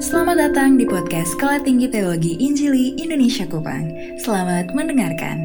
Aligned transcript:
Selamat 0.00 0.48
datang 0.48 0.80
di 0.80 0.88
podcast 0.88 1.36
Sekolah 1.36 1.60
Tinggi 1.60 1.92
Teologi 1.92 2.40
Injili 2.40 2.96
Indonesia 2.96 3.44
Kupang. 3.44 3.84
Selamat 4.16 4.72
mendengarkan. 4.72 5.36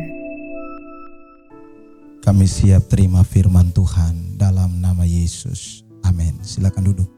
Kami 2.24 2.48
siap 2.48 2.88
terima 2.88 3.28
firman 3.28 3.76
Tuhan 3.76 4.40
dalam 4.40 4.80
nama 4.80 5.04
Yesus. 5.04 5.84
Amin. 6.08 6.40
Silakan 6.40 6.88
duduk. 6.88 7.12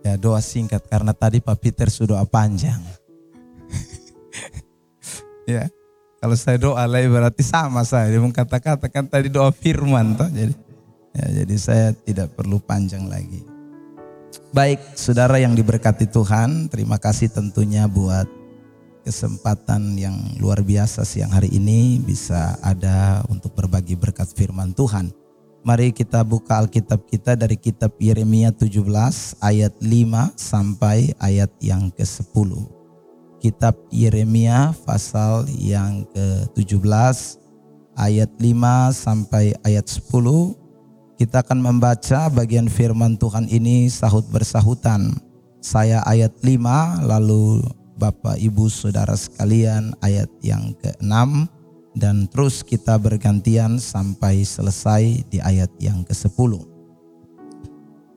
Ya 0.00 0.16
doa 0.16 0.40
singkat 0.40 0.80
karena 0.88 1.12
tadi 1.12 1.44
Pak 1.44 1.60
Peter 1.60 1.92
sudah 1.92 2.24
panjang. 2.24 2.80
ya, 5.52 5.68
kalau 6.24 6.40
saya 6.40 6.56
doa 6.56 6.88
lagi 6.88 7.12
berarti 7.12 7.44
sama 7.44 7.84
saya. 7.84 8.08
Dia 8.08 8.24
mengkata-katakan 8.24 9.12
tadi 9.12 9.28
doa 9.28 9.52
firman 9.52 10.16
toh. 10.16 10.32
Jadi 10.32 10.65
ya, 11.16 11.42
jadi 11.42 11.56
saya 11.56 11.86
tidak 11.96 12.36
perlu 12.36 12.60
panjang 12.60 13.08
lagi. 13.08 13.40
Baik, 14.52 14.80
saudara 14.94 15.40
yang 15.40 15.56
diberkati 15.56 16.06
Tuhan, 16.12 16.68
terima 16.68 17.00
kasih 17.00 17.32
tentunya 17.32 17.88
buat 17.88 18.28
kesempatan 19.06 19.94
yang 19.94 20.18
luar 20.42 20.66
biasa 20.66 21.06
siang 21.06 21.30
hari 21.30 21.46
ini 21.54 22.02
bisa 22.02 22.58
ada 22.58 23.22
untuk 23.30 23.54
berbagi 23.54 23.94
berkat 23.94 24.26
firman 24.34 24.74
Tuhan. 24.74 25.14
Mari 25.62 25.94
kita 25.94 26.22
buka 26.26 26.62
Alkitab 26.62 27.06
kita 27.10 27.34
dari 27.34 27.58
kitab 27.58 27.94
Yeremia 27.98 28.54
17 28.54 28.86
ayat 29.42 29.74
5 29.78 30.34
sampai 30.38 31.14
ayat 31.18 31.50
yang 31.62 31.90
ke-10. 31.90 32.50
Kitab 33.42 33.74
Yeremia 33.90 34.74
pasal 34.86 35.46
yang 35.54 36.06
ke-17 36.14 37.38
ayat 37.98 38.30
5 38.38 38.94
sampai 38.94 39.58
ayat 39.66 39.86
10. 39.86 40.65
Kita 41.16 41.40
akan 41.40 41.64
membaca 41.64 42.28
bagian 42.28 42.68
firman 42.68 43.16
Tuhan 43.16 43.48
ini 43.48 43.88
sahut 43.88 44.28
bersahutan. 44.28 45.16
Saya 45.64 46.04
ayat 46.04 46.36
5 46.44 47.08
lalu 47.08 47.64
Bapak 47.96 48.36
Ibu 48.36 48.68
Saudara 48.68 49.16
sekalian 49.16 49.96
ayat 50.04 50.28
yang 50.44 50.76
ke-6 50.76 51.48
dan 51.96 52.28
terus 52.28 52.60
kita 52.60 53.00
bergantian 53.00 53.80
sampai 53.80 54.44
selesai 54.44 55.24
di 55.32 55.40
ayat 55.40 55.72
yang 55.80 56.04
ke-10. 56.04 56.60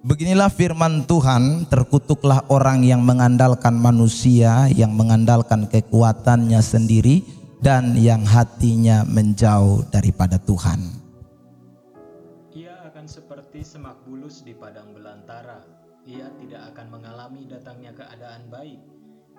Beginilah 0.03 0.51
firman 0.51 1.07
Tuhan, 1.07 1.71
terkutuklah 1.71 2.43
orang 2.51 2.83
yang 2.83 2.99
mengandalkan 2.99 3.79
manusia, 3.79 4.67
yang 4.75 4.91
mengandalkan 4.91 5.71
kekuatannya 5.71 6.59
sendiri 6.59 7.23
dan 7.63 7.95
yang 7.95 8.27
hatinya 8.27 9.07
menjauh 9.07 9.87
daripada 9.87 10.35
Tuhan. 10.35 11.08
Seperti 13.59 13.75
semak 13.75 14.07
bulus 14.07 14.39
di 14.47 14.55
padang 14.55 14.95
belantara. 14.95 15.59
Ia 16.07 16.31
tidak 16.39 16.71
akan 16.71 16.95
mengalami 16.95 17.43
datangnya 17.43 17.91
keadaan 17.91 18.47
baik 18.47 18.79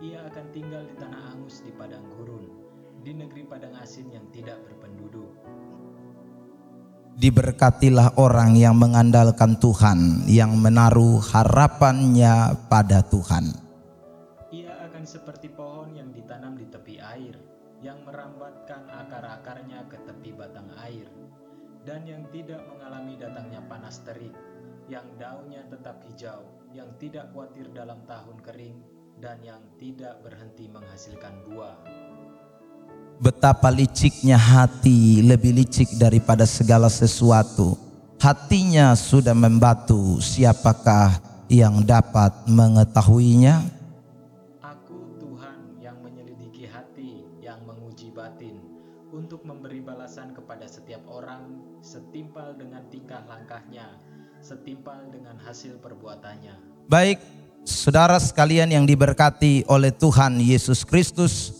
ia 0.01 0.21
akan 0.29 0.47
tinggal 0.53 0.85
di 0.85 0.97
tanah 0.97 1.37
angus 1.37 1.61
di 1.61 1.73
padang 1.77 2.05
gurun, 2.17 2.45
di 3.05 3.13
negeri 3.13 3.45
padang 3.45 3.77
asin 3.81 4.09
yang 4.09 4.29
tidak 4.33 4.57
berpenduduk. 4.65 5.29
Diberkatilah 7.21 8.17
orang 8.17 8.57
yang 8.57 8.81
mengandalkan 8.81 9.61
Tuhan, 9.61 10.29
yang 10.29 10.57
menaruh 10.57 11.21
harapannya 11.21 12.61
pada 12.73 13.05
Tuhan. 13.05 13.70
Dan 21.85 22.05
yang 22.05 22.25
tidak 22.29 22.61
mengalami 22.69 23.17
datangnya 23.17 23.61
panas 23.65 24.05
terik, 24.05 24.37
yang 24.91 25.07
daunnya 25.17 25.65
tetap 25.73 26.05
hijau, 26.05 26.45
yang 26.77 26.89
tidak 27.01 27.33
khawatir 27.33 27.73
dalam 27.73 28.05
tahun 28.05 28.37
kering, 28.45 28.79
dan 29.21 29.41
yang 29.41 29.63
tidak 29.81 30.21
berhenti 30.21 30.69
menghasilkan 30.69 31.35
buah. 31.49 31.77
Betapa 33.21 33.69
liciknya 33.69 34.41
hati, 34.41 35.21
lebih 35.21 35.53
licik 35.53 36.01
daripada 36.01 36.49
segala 36.49 36.89
sesuatu. 36.89 37.77
Hatinya 38.21 38.97
sudah 38.97 39.37
membatu, 39.37 40.21
siapakah 40.21 41.21
yang 41.49 41.85
dapat 41.85 42.33
mengetahuinya? 42.49 43.61
Aku 44.65 45.17
Tuhan 45.21 45.81
yang 45.81 46.01
menyelidiki 46.01 46.69
hati, 46.69 47.25
yang 47.45 47.61
menguji 47.65 48.13
batin, 48.13 48.61
untuk 49.11 49.43
memberi 49.43 49.83
balasan 49.83 50.35
kepada 50.35 50.67
setiap 50.71 51.03
orang 51.11 51.63
setimpal 51.83 52.55
dengan 52.55 52.87
tingkah 52.89 53.23
langkahnya, 53.27 53.99
setimpal 54.43 55.11
dengan 55.11 55.39
hasil 55.39 55.79
perbuatannya. 55.83 56.87
Baik, 56.91 57.19
Saudara 57.61 58.17
sekalian 58.17 58.73
yang 58.73 58.89
diberkati 58.89 59.69
oleh 59.69 59.93
Tuhan 59.93 60.41
Yesus 60.41 60.81
Kristus, 60.81 61.53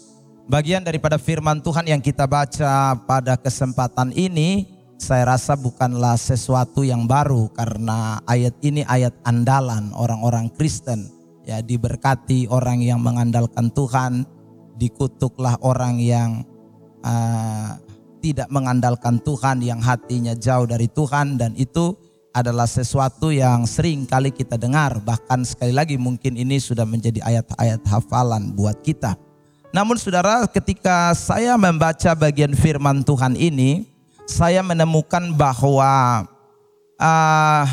bagian 0.49 0.81
daripada 0.81 1.21
firman 1.21 1.61
Tuhan 1.61 1.85
yang 1.85 2.01
kita 2.01 2.25
baca 2.25 2.97
pada 3.05 3.37
kesempatan 3.37 4.09
ini, 4.17 4.65
saya 4.97 5.37
rasa 5.37 5.61
bukanlah 5.61 6.17
sesuatu 6.17 6.81
yang 6.89 7.05
baru 7.05 7.53
karena 7.53 8.17
ayat 8.25 8.57
ini 8.65 8.81
ayat 8.89 9.13
andalan 9.29 9.93
orang-orang 9.93 10.49
Kristen. 10.57 11.13
Ya, 11.45 11.61
diberkati 11.61 12.49
orang 12.49 12.81
yang 12.81 13.05
mengandalkan 13.05 13.69
Tuhan, 13.69 14.25
dikutuklah 14.81 15.61
orang 15.61 16.01
yang 16.01 16.49
uh, 17.05 17.77
tidak 18.21 18.49
mengandalkan 18.53 19.17
Tuhan, 19.21 19.65
yang 19.65 19.81
hatinya 19.81 20.37
jauh 20.37 20.69
dari 20.69 20.87
Tuhan 20.87 21.41
dan 21.41 21.57
itu 21.57 21.97
adalah 22.31 22.69
sesuatu 22.69 23.35
yang 23.35 23.67
sering 23.67 24.07
kali 24.07 24.31
kita 24.31 24.55
dengar. 24.55 25.03
Bahkan 25.03 25.43
sekali 25.43 25.75
lagi 25.75 25.99
mungkin 25.99 26.39
ini 26.39 26.63
sudah 26.63 26.87
menjadi 26.87 27.25
ayat-ayat 27.25 27.83
hafalan 27.91 28.55
buat 28.55 28.79
kita. 28.85 29.19
Namun 29.71 29.99
saudara 29.99 30.47
ketika 30.51 31.15
saya 31.15 31.55
membaca 31.55 32.11
bagian 32.19 32.55
firman 32.55 33.07
Tuhan 33.07 33.39
ini, 33.39 33.87
saya 34.27 34.63
menemukan 34.63 35.35
bahwa 35.35 36.27
uh, 36.99 37.65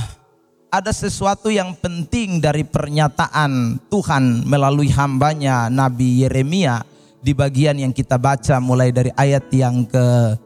ada 0.67 0.91
sesuatu 0.93 1.49
yang 1.49 1.73
penting 1.77 2.37
dari 2.37 2.61
pernyataan 2.61 3.81
Tuhan 3.89 4.45
melalui 4.45 4.93
hambanya 4.93 5.69
Nabi 5.73 6.21
Yeremia 6.25 6.85
di 7.21 7.33
bagian 7.33 7.77
yang 7.77 7.93
kita 7.93 8.15
baca 8.15 8.61
mulai 8.61 8.93
dari 8.93 9.09
ayat 9.17 9.49
yang 9.53 9.85
ke 9.85 10.37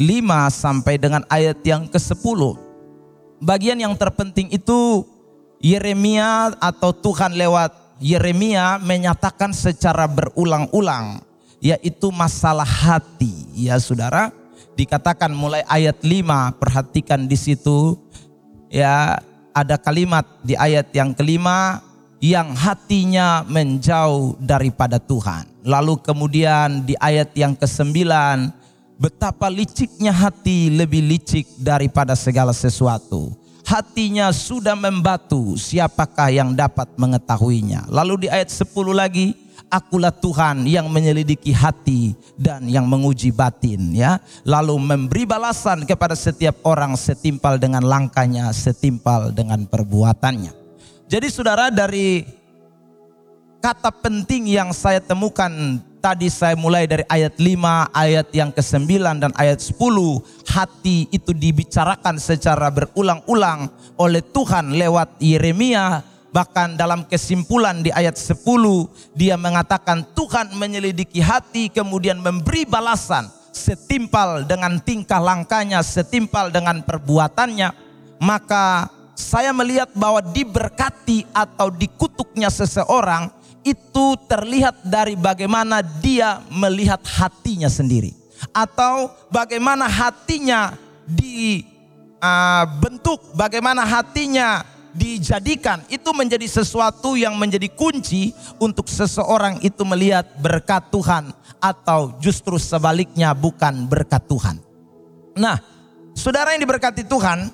5 0.00 0.04
sampai 0.52 0.94
dengan 1.00 1.22
ayat 1.28 1.58
yang 1.64 1.88
ke 1.88 1.96
10 1.96 2.18
bagian 3.42 3.78
yang 3.80 3.94
terpenting 3.98 4.48
itu 4.54 5.06
Yeremia 5.62 6.58
atau 6.58 6.90
Tuhan 6.90 7.38
lewat 7.38 7.82
Yeremia 8.02 8.82
menyatakan 8.82 9.54
secara 9.54 10.10
berulang-ulang 10.10 11.22
yaitu 11.62 12.10
masalah 12.10 12.66
hati. 12.66 13.46
Ya 13.54 13.78
saudara 13.78 14.34
dikatakan 14.74 15.30
mulai 15.30 15.62
ayat 15.70 16.02
5 16.02 16.58
perhatikan 16.58 17.30
di 17.30 17.38
situ. 17.38 17.94
Ya 18.66 19.22
ada 19.54 19.78
kalimat 19.78 20.26
di 20.42 20.58
ayat 20.58 20.90
yang 20.90 21.14
kelima 21.14 21.78
yang 22.22 22.54
hatinya 22.54 23.42
menjauh 23.42 24.38
daripada 24.38 25.02
Tuhan 25.02 25.50
lalu 25.66 25.98
kemudian 25.98 26.86
di 26.86 26.94
ayat 27.02 27.34
yang 27.34 27.58
kesembilan 27.58 28.62
Betapa 29.02 29.50
liciknya 29.50 30.14
hati 30.14 30.70
lebih 30.70 31.02
licik 31.02 31.58
daripada 31.58 32.14
segala 32.14 32.54
sesuatu. 32.54 33.34
Hatinya 33.66 34.30
sudah 34.30 34.78
membatu, 34.78 35.58
siapakah 35.58 36.30
yang 36.30 36.54
dapat 36.54 36.86
mengetahuinya? 36.94 37.90
Lalu 37.90 38.26
di 38.26 38.28
ayat 38.30 38.54
10 38.54 38.70
lagi, 38.94 39.34
akulah 39.66 40.14
Tuhan 40.14 40.70
yang 40.70 40.86
menyelidiki 40.86 41.50
hati 41.50 42.14
dan 42.38 42.70
yang 42.70 42.86
menguji 42.86 43.34
batin 43.34 43.90
ya. 43.90 44.22
Lalu 44.46 44.78
memberi 44.78 45.26
balasan 45.26 45.82
kepada 45.82 46.14
setiap 46.14 46.62
orang 46.62 46.94
setimpal 46.94 47.58
dengan 47.58 47.82
langkahnya, 47.82 48.54
setimpal 48.54 49.34
dengan 49.34 49.66
perbuatannya. 49.66 50.61
Jadi 51.10 51.26
saudara 51.28 51.68
dari 51.68 52.24
kata 53.62 53.94
penting 53.94 54.50
yang 54.50 54.74
saya 54.74 54.98
temukan 54.98 55.50
tadi 56.02 56.26
saya 56.26 56.58
mulai 56.58 56.90
dari 56.90 57.06
ayat 57.06 57.38
5, 57.38 57.94
ayat 57.94 58.28
yang 58.34 58.50
ke-9 58.50 58.90
dan 59.22 59.32
ayat 59.38 59.62
10. 59.62 59.78
Hati 60.50 61.06
itu 61.14 61.30
dibicarakan 61.30 62.18
secara 62.18 62.68
berulang-ulang 62.74 63.70
oleh 63.94 64.20
Tuhan 64.20 64.74
lewat 64.74 65.22
Yeremia. 65.22 66.02
Bahkan 66.32 66.80
dalam 66.80 67.06
kesimpulan 67.06 67.84
di 67.84 67.94
ayat 67.94 68.18
10 68.18 68.42
dia 69.14 69.38
mengatakan 69.38 70.02
Tuhan 70.16 70.56
menyelidiki 70.58 71.20
hati 71.20 71.68
kemudian 71.68 72.18
memberi 72.18 72.64
balasan 72.64 73.28
setimpal 73.52 74.48
dengan 74.48 74.80
tingkah 74.80 75.20
langkahnya, 75.20 75.84
setimpal 75.84 76.48
dengan 76.48 76.80
perbuatannya. 76.82 77.68
Maka 78.18 78.88
saya 79.12 79.52
melihat 79.52 79.92
bahwa 79.92 80.20
diberkati 80.24 81.28
atau 81.32 81.68
dikutuknya 81.68 82.48
seseorang 82.48 83.28
itu 83.62 84.18
terlihat 84.26 84.82
dari 84.82 85.14
bagaimana 85.14 85.80
dia 85.80 86.42
melihat 86.50 86.98
hatinya 87.06 87.70
sendiri 87.70 88.10
atau 88.50 89.14
bagaimana 89.30 89.86
hatinya 89.86 90.74
di 91.06 91.62
uh, 92.18 92.66
bentuk 92.82 93.22
bagaimana 93.38 93.86
hatinya 93.86 94.66
dijadikan 94.92 95.80
itu 95.88 96.10
menjadi 96.12 96.44
sesuatu 96.44 97.16
yang 97.16 97.38
menjadi 97.38 97.70
kunci 97.72 98.36
untuk 98.60 98.90
seseorang 98.90 99.62
itu 99.64 99.80
melihat 99.88 100.28
berkat 100.36 100.92
Tuhan 100.92 101.32
atau 101.62 102.12
justru 102.20 102.60
sebaliknya 102.60 103.32
bukan 103.32 103.88
berkat 103.88 104.20
Tuhan. 104.28 104.60
Nah, 105.32 105.56
saudara 106.12 106.52
yang 106.52 106.60
diberkati 106.60 107.08
Tuhan, 107.08 107.48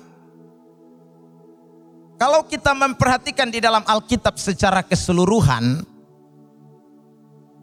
kalau 2.19 2.43
kita 2.43 2.75
memperhatikan 2.75 3.47
di 3.47 3.63
dalam 3.63 3.79
Alkitab 3.87 4.35
secara 4.35 4.83
keseluruhan, 4.83 5.87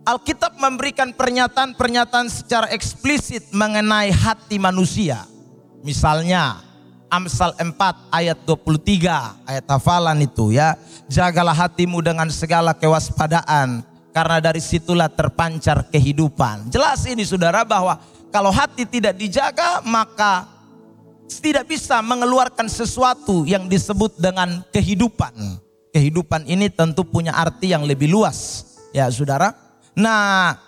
Alkitab 0.08 0.56
memberikan 0.56 1.12
pernyataan-pernyataan 1.12 2.32
secara 2.32 2.72
eksplisit 2.72 3.52
mengenai 3.52 4.08
hati 4.08 4.56
manusia. 4.56 5.28
Misalnya, 5.84 6.64
Amsal 7.12 7.52
4 7.52 7.76
ayat 8.08 8.38
23, 8.48 9.44
ayat 9.44 9.66
hafalan 9.68 10.24
itu 10.24 10.56
ya. 10.56 10.80
Jagalah 11.04 11.54
hatimu 11.54 12.00
dengan 12.00 12.32
segala 12.32 12.72
kewaspadaan, 12.72 13.84
karena 14.16 14.40
dari 14.40 14.64
situlah 14.64 15.12
terpancar 15.12 15.84
kehidupan. 15.92 16.72
Jelas 16.72 17.04
ini 17.04 17.28
saudara 17.28 17.60
bahwa 17.60 18.00
kalau 18.32 18.48
hati 18.48 18.88
tidak 18.88 19.20
dijaga 19.20 19.84
maka 19.84 20.55
tidak 21.28 21.66
bisa 21.66 21.98
mengeluarkan 22.02 22.70
sesuatu 22.70 23.42
yang 23.42 23.66
disebut 23.66 24.14
dengan 24.18 24.62
kehidupan. 24.70 25.34
Kehidupan 25.90 26.44
ini 26.46 26.68
tentu 26.70 27.02
punya 27.02 27.34
arti 27.34 27.72
yang 27.72 27.82
lebih 27.82 28.12
luas, 28.12 28.64
ya 28.92 29.08
saudara. 29.08 29.56
Nah, 29.96 30.60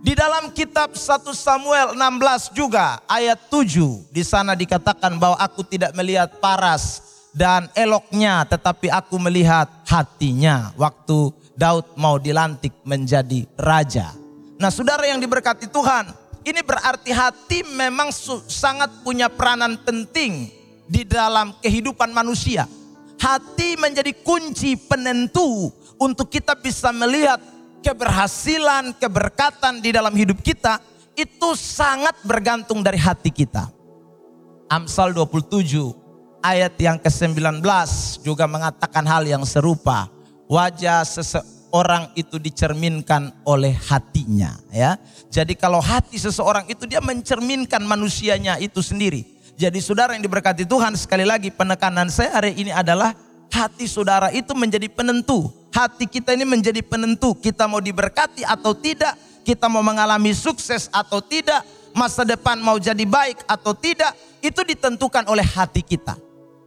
di 0.00 0.14
dalam 0.14 0.54
kitab 0.54 0.94
1 0.94 1.34
Samuel 1.34 1.92
16 1.92 2.54
juga 2.56 3.02
ayat 3.10 3.50
7 3.50 4.08
di 4.14 4.22
sana 4.22 4.54
dikatakan 4.54 5.18
bahwa 5.18 5.36
aku 5.36 5.66
tidak 5.66 5.90
melihat 5.92 6.38
paras 6.38 7.02
dan 7.34 7.68
eloknya 7.76 8.46
tetapi 8.48 8.88
aku 8.88 9.18
melihat 9.20 9.68
hatinya 9.84 10.72
waktu 10.78 11.34
Daud 11.58 11.98
mau 11.98 12.16
dilantik 12.16 12.72
menjadi 12.86 13.42
raja. 13.58 14.14
Nah, 14.58 14.70
saudara 14.70 15.06
yang 15.06 15.18
diberkati 15.18 15.66
Tuhan, 15.66 16.10
ini 16.46 16.60
berarti 16.62 17.10
hati 17.10 17.66
memang 17.66 18.12
sangat 18.46 18.90
punya 19.02 19.26
peranan 19.26 19.78
penting 19.82 20.50
di 20.86 21.02
dalam 21.04 21.56
kehidupan 21.60 22.10
manusia. 22.14 22.66
Hati 23.18 23.74
menjadi 23.74 24.14
kunci 24.22 24.78
penentu 24.78 25.74
untuk 25.98 26.30
kita 26.30 26.54
bisa 26.54 26.94
melihat 26.94 27.42
keberhasilan, 27.82 28.94
keberkatan 28.94 29.82
di 29.82 29.90
dalam 29.90 30.14
hidup 30.14 30.38
kita 30.38 30.78
itu 31.18 31.58
sangat 31.58 32.14
bergantung 32.22 32.78
dari 32.78 32.96
hati 32.96 33.34
kita. 33.34 33.66
Amsal 34.70 35.10
27 35.10 35.66
ayat 36.44 36.78
yang 36.78 37.00
ke-19 37.02 37.58
juga 38.22 38.46
mengatakan 38.46 39.02
hal 39.02 39.26
yang 39.26 39.42
serupa. 39.42 40.06
Wajah 40.46 41.04
seseorang 41.04 41.57
orang 41.72 42.12
itu 42.16 42.40
dicerminkan 42.40 43.44
oleh 43.44 43.76
hatinya 43.76 44.56
ya. 44.72 44.96
Jadi 45.28 45.52
kalau 45.56 45.80
hati 45.82 46.16
seseorang 46.16 46.64
itu 46.68 46.88
dia 46.88 47.00
mencerminkan 47.04 47.84
manusianya 47.84 48.56
itu 48.60 48.80
sendiri. 48.80 49.24
Jadi 49.58 49.82
saudara 49.82 50.14
yang 50.14 50.22
diberkati 50.22 50.62
Tuhan 50.64 50.94
sekali 50.94 51.26
lagi 51.26 51.50
penekanan 51.50 52.08
saya 52.08 52.38
hari 52.38 52.54
ini 52.54 52.70
adalah 52.70 53.12
hati 53.50 53.90
saudara 53.90 54.30
itu 54.30 54.54
menjadi 54.54 54.86
penentu. 54.86 55.50
Hati 55.68 56.08
kita 56.08 56.32
ini 56.32 56.48
menjadi 56.48 56.80
penentu 56.80 57.36
kita 57.36 57.68
mau 57.68 57.82
diberkati 57.82 58.46
atau 58.46 58.72
tidak, 58.72 59.18
kita 59.44 59.68
mau 59.68 59.84
mengalami 59.84 60.32
sukses 60.32 60.88
atau 60.88 61.20
tidak, 61.20 61.60
masa 61.92 62.24
depan 62.24 62.56
mau 62.62 62.80
jadi 62.80 63.04
baik 63.04 63.44
atau 63.44 63.76
tidak, 63.76 64.16
itu 64.40 64.62
ditentukan 64.64 65.28
oleh 65.28 65.44
hati 65.44 65.84
kita. 65.84 66.16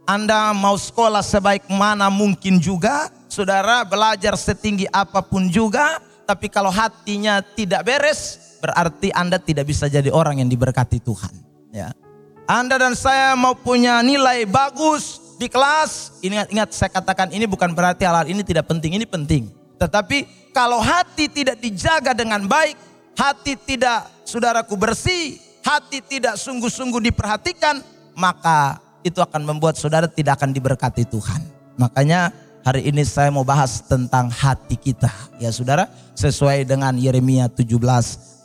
Anda 0.06 0.50
mau 0.50 0.74
sekolah 0.74 1.22
sebaik 1.22 1.70
mana 1.70 2.10
mungkin 2.10 2.58
juga, 2.58 3.10
saudara 3.32 3.80
belajar 3.88 4.36
setinggi 4.36 4.84
apa 4.92 5.24
pun 5.24 5.48
juga, 5.48 6.04
tapi 6.28 6.52
kalau 6.52 6.68
hatinya 6.68 7.40
tidak 7.40 7.88
beres, 7.88 8.36
berarti 8.60 9.08
Anda 9.16 9.40
tidak 9.40 9.72
bisa 9.72 9.88
jadi 9.88 10.12
orang 10.12 10.44
yang 10.44 10.52
diberkati 10.52 11.00
Tuhan. 11.00 11.32
Ya. 11.72 11.96
Anda 12.44 12.76
dan 12.76 12.92
saya 12.92 13.32
mau 13.32 13.56
punya 13.56 14.04
nilai 14.04 14.44
bagus 14.44 15.16
di 15.40 15.48
kelas, 15.48 16.20
ingat-ingat 16.20 16.76
saya 16.76 16.92
katakan 16.92 17.32
ini 17.32 17.48
bukan 17.48 17.72
berarti 17.72 18.04
hal-hal 18.04 18.28
ini 18.28 18.44
tidak 18.44 18.68
penting, 18.68 19.00
ini 19.00 19.08
penting. 19.08 19.48
Tetapi 19.80 20.52
kalau 20.52 20.84
hati 20.84 21.32
tidak 21.32 21.56
dijaga 21.56 22.12
dengan 22.12 22.44
baik, 22.44 22.76
hati 23.16 23.56
tidak 23.56 24.12
saudaraku 24.28 24.76
bersih, 24.76 25.40
hati 25.64 26.04
tidak 26.04 26.36
sungguh-sungguh 26.36 27.00
diperhatikan, 27.08 27.80
maka 28.12 28.76
itu 29.02 29.18
akan 29.18 29.42
membuat 29.42 29.80
saudara 29.80 30.06
tidak 30.06 30.38
akan 30.38 30.52
diberkati 30.52 31.08
Tuhan. 31.08 31.40
Makanya 31.80 32.30
Hari 32.62 32.94
ini 32.94 33.02
saya 33.02 33.26
mau 33.34 33.42
bahas 33.42 33.82
tentang 33.82 34.30
hati 34.30 34.78
kita. 34.78 35.10
Ya 35.42 35.50
saudara, 35.50 35.90
sesuai 36.14 36.62
dengan 36.62 36.94
Yeremia 36.94 37.50
17 37.50 37.74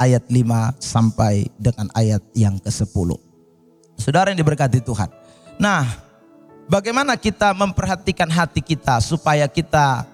ayat 0.02 0.25
5 0.25 0.74
sampai 0.81 1.46
dengan 1.62 1.86
ayat 1.94 2.25
yang 2.34 2.58
ke-10. 2.58 3.14
Saudara 4.02 4.34
yang 4.34 4.42
diberkati 4.42 4.81
Tuhan. 4.81 5.14
Nah, 5.62 5.86
bagaimana 6.66 7.14
kita 7.14 7.54
memperhatikan 7.54 8.25
hati 8.25 8.66
kita 8.66 8.98
supaya 9.06 9.46
kita 9.46 10.10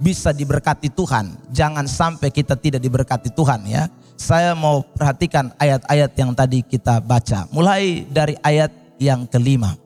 bisa 0.00 0.32
diberkati 0.32 0.88
Tuhan. 0.88 1.36
Jangan 1.52 1.84
sampai 1.84 2.32
kita 2.32 2.56
tidak 2.56 2.80
diberkati 2.80 3.28
Tuhan 3.36 3.68
ya. 3.68 3.92
Saya 4.16 4.56
mau 4.56 4.80
perhatikan 4.80 5.52
ayat-ayat 5.60 6.16
yang 6.16 6.32
tadi 6.32 6.64
kita 6.64 7.04
baca. 7.04 7.44
Mulai 7.52 8.08
dari 8.08 8.32
ayat 8.40 8.72
yang 8.96 9.28
kelima. 9.28 9.81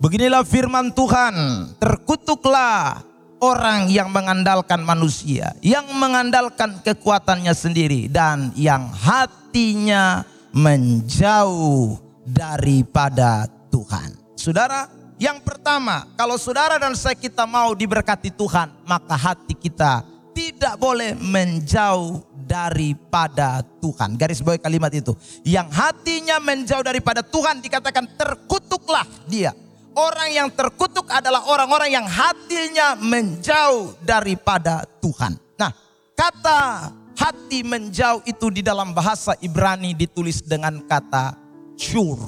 Beginilah 0.00 0.48
firman 0.48 0.96
Tuhan, 0.96 1.36
terkutuklah 1.76 3.04
orang 3.44 3.92
yang 3.92 4.08
mengandalkan 4.08 4.80
manusia, 4.80 5.52
yang 5.60 5.92
mengandalkan 5.92 6.80
kekuatannya 6.80 7.52
sendiri 7.52 8.08
dan 8.08 8.48
yang 8.56 8.88
hatinya 8.88 10.24
menjauh 10.56 12.00
daripada 12.24 13.44
Tuhan. 13.68 14.16
Saudara, 14.40 14.88
yang 15.20 15.36
pertama, 15.44 16.08
kalau 16.16 16.40
saudara 16.40 16.80
dan 16.80 16.96
saya 16.96 17.12
kita 17.12 17.44
mau 17.44 17.76
diberkati 17.76 18.32
Tuhan, 18.32 18.72
maka 18.88 19.20
hati 19.20 19.52
kita 19.52 20.00
tidak 20.32 20.80
boleh 20.80 21.12
menjauh 21.12 22.24
daripada 22.48 23.60
Tuhan. 23.84 24.16
Garis 24.16 24.40
bawah 24.40 24.56
kalimat 24.56 24.88
itu. 24.96 25.12
Yang 25.44 25.68
hatinya 25.76 26.40
menjauh 26.40 26.80
daripada 26.80 27.20
Tuhan 27.20 27.60
dikatakan 27.60 28.08
terkutuklah 28.16 29.04
dia. 29.28 29.52
Orang 29.90 30.30
yang 30.30 30.48
terkutuk 30.54 31.10
adalah 31.10 31.50
orang-orang 31.50 31.90
yang 31.90 32.06
hatinya 32.06 32.94
menjauh 32.94 33.98
daripada 34.06 34.86
Tuhan. 35.02 35.34
Nah, 35.58 35.74
kata 36.14 36.94
hati 37.18 37.66
menjauh 37.66 38.22
itu 38.22 38.46
di 38.54 38.62
dalam 38.62 38.94
bahasa 38.94 39.34
Ibrani 39.42 39.98
ditulis 39.98 40.46
dengan 40.46 40.78
kata 40.86 41.34
cur. 41.74 42.20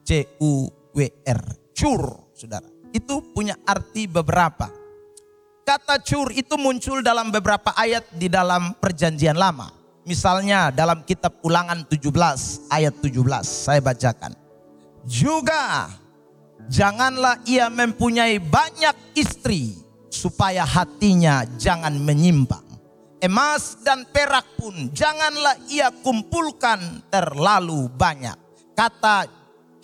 C-U-W-R. 0.00 1.42
Cur, 1.76 2.02
saudara. 2.34 2.66
Itu 2.90 3.22
punya 3.30 3.54
arti 3.62 4.10
beberapa. 4.10 4.66
Kata 5.62 6.02
cur 6.02 6.34
itu 6.34 6.58
muncul 6.58 6.98
dalam 6.98 7.30
beberapa 7.30 7.70
ayat 7.78 8.10
di 8.16 8.26
dalam 8.26 8.74
perjanjian 8.74 9.38
lama. 9.38 9.70
Misalnya 10.02 10.74
dalam 10.74 11.06
kitab 11.06 11.38
ulangan 11.46 11.86
17 11.86 12.72
ayat 12.72 12.94
17 12.98 13.22
saya 13.46 13.78
bacakan. 13.78 14.34
Juga 15.06 15.86
Janganlah 16.68 17.40
ia 17.48 17.70
mempunyai 17.72 18.42
banyak 18.42 19.16
istri 19.16 19.78
supaya 20.10 20.66
hatinya 20.66 21.46
jangan 21.56 21.94
menyimpang. 21.96 22.66
Emas 23.20 23.78
dan 23.84 24.08
perak 24.08 24.56
pun 24.56 24.88
janganlah 24.90 25.56
ia 25.68 25.92
kumpulkan 25.92 27.04
terlalu 27.12 27.86
banyak. 27.92 28.34
Kata 28.72 29.28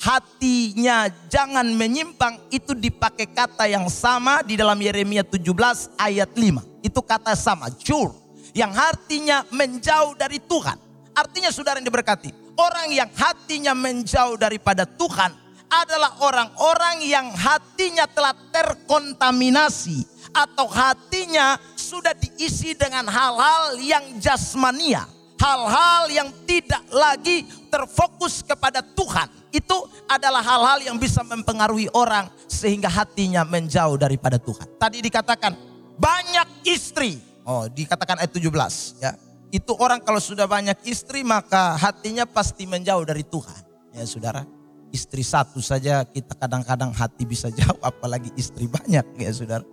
hatinya 0.00 1.08
jangan 1.28 1.68
menyimpang 1.68 2.48
itu 2.48 2.72
dipakai 2.72 3.28
kata 3.28 3.68
yang 3.68 3.92
sama 3.92 4.40
di 4.40 4.56
dalam 4.56 4.76
Yeremia 4.80 5.20
17 5.20 6.00
ayat 6.00 6.32
5. 6.32 6.80
Itu 6.80 7.00
kata 7.04 7.36
sama, 7.36 7.68
jur. 7.76 8.16
Yang 8.56 8.72
artinya 8.72 9.44
menjauh 9.52 10.16
dari 10.16 10.40
Tuhan. 10.40 10.80
Artinya 11.12 11.52
saudara 11.52 11.76
yang 11.76 11.88
diberkati. 11.92 12.32
Orang 12.56 12.88
yang 12.88 13.12
hatinya 13.12 13.76
menjauh 13.76 14.40
daripada 14.40 14.88
Tuhan 14.88 15.45
adalah 15.70 16.14
orang-orang 16.22 17.02
yang 17.02 17.26
hatinya 17.34 18.06
telah 18.06 18.34
terkontaminasi 18.54 20.06
atau 20.36 20.68
hatinya 20.68 21.56
sudah 21.74 22.12
diisi 22.12 22.76
dengan 22.76 23.08
hal-hal 23.08 23.80
yang 23.80 24.04
jasmania, 24.20 25.08
hal-hal 25.40 26.12
yang 26.12 26.28
tidak 26.44 26.82
lagi 26.92 27.48
terfokus 27.72 28.44
kepada 28.44 28.84
Tuhan. 28.84 29.28
Itu 29.50 29.88
adalah 30.04 30.44
hal-hal 30.44 30.84
yang 30.84 30.96
bisa 31.00 31.24
mempengaruhi 31.24 31.88
orang 31.96 32.28
sehingga 32.44 32.92
hatinya 32.92 33.42
menjauh 33.48 33.96
daripada 33.96 34.36
Tuhan. 34.36 34.68
Tadi 34.76 35.00
dikatakan 35.00 35.56
banyak 35.96 36.68
istri. 36.68 37.16
Oh, 37.46 37.64
dikatakan 37.70 38.20
ayat 38.20 38.32
17 38.34 39.00
ya. 39.00 39.16
Itu 39.48 39.78
orang 39.78 40.02
kalau 40.02 40.18
sudah 40.20 40.44
banyak 40.44 40.84
istri 40.84 41.22
maka 41.24 41.78
hatinya 41.78 42.28
pasti 42.28 42.68
menjauh 42.68 43.06
dari 43.06 43.24
Tuhan. 43.24 43.62
Ya, 43.96 44.04
Saudara. 44.04 44.55
Istri 44.96 45.20
satu 45.20 45.60
saja 45.60 46.00
kita 46.08 46.32
kadang-kadang 46.32 46.88
hati 46.96 47.28
bisa 47.28 47.52
jauh 47.58 47.76
apalagi 47.84 48.32
istri 48.40 48.64
banyak 48.64 49.04
ya 49.20 49.30
saudara. 49.36 49.64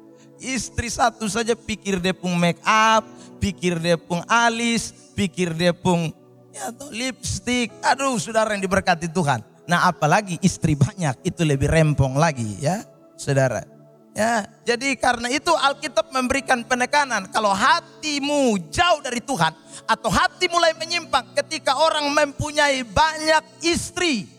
Istri 0.44 0.92
satu 0.92 1.32
saja 1.32 1.56
pikir 1.56 2.03
dia 2.03 2.12
pun 2.12 2.36
make 2.36 2.60
up, 2.68 3.08
pikir 3.39 3.80
dia 3.80 3.96
pun 3.96 4.20
alis, 4.27 4.92
pikir 5.15 5.56
dia 5.56 5.72
pun 5.72 6.12
ya 6.51 6.68
lipstick. 6.92 7.72
Aduh 7.80 8.20
saudara 8.20 8.51
yang 8.51 8.60
diberkati 8.60 9.08
Tuhan. 9.08 9.39
Nah 9.63 9.88
apalagi 9.88 10.36
istri 10.44 10.75
banyak 10.75 11.24
itu 11.24 11.48
lebih 11.48 11.72
rempong 11.72 12.20
lagi 12.20 12.60
ya 12.60 12.84
saudara. 13.15 13.63
Ya, 14.13 14.46
jadi 14.62 14.94
karena 14.94 15.25
itu 15.25 15.50
Alkitab 15.50 16.13
memberikan 16.13 16.62
penekanan 16.62 17.34
kalau 17.34 17.50
hatimu 17.50 18.62
jauh 18.70 19.01
dari 19.01 19.18
Tuhan 19.18 19.50
atau 19.89 20.13
hati 20.13 20.46
mulai 20.53 20.77
menyimpang 20.77 21.34
ketika 21.34 21.74
orang 21.74 22.13
mempunyai 22.13 22.86
banyak 22.86 23.42
istri. 23.65 24.30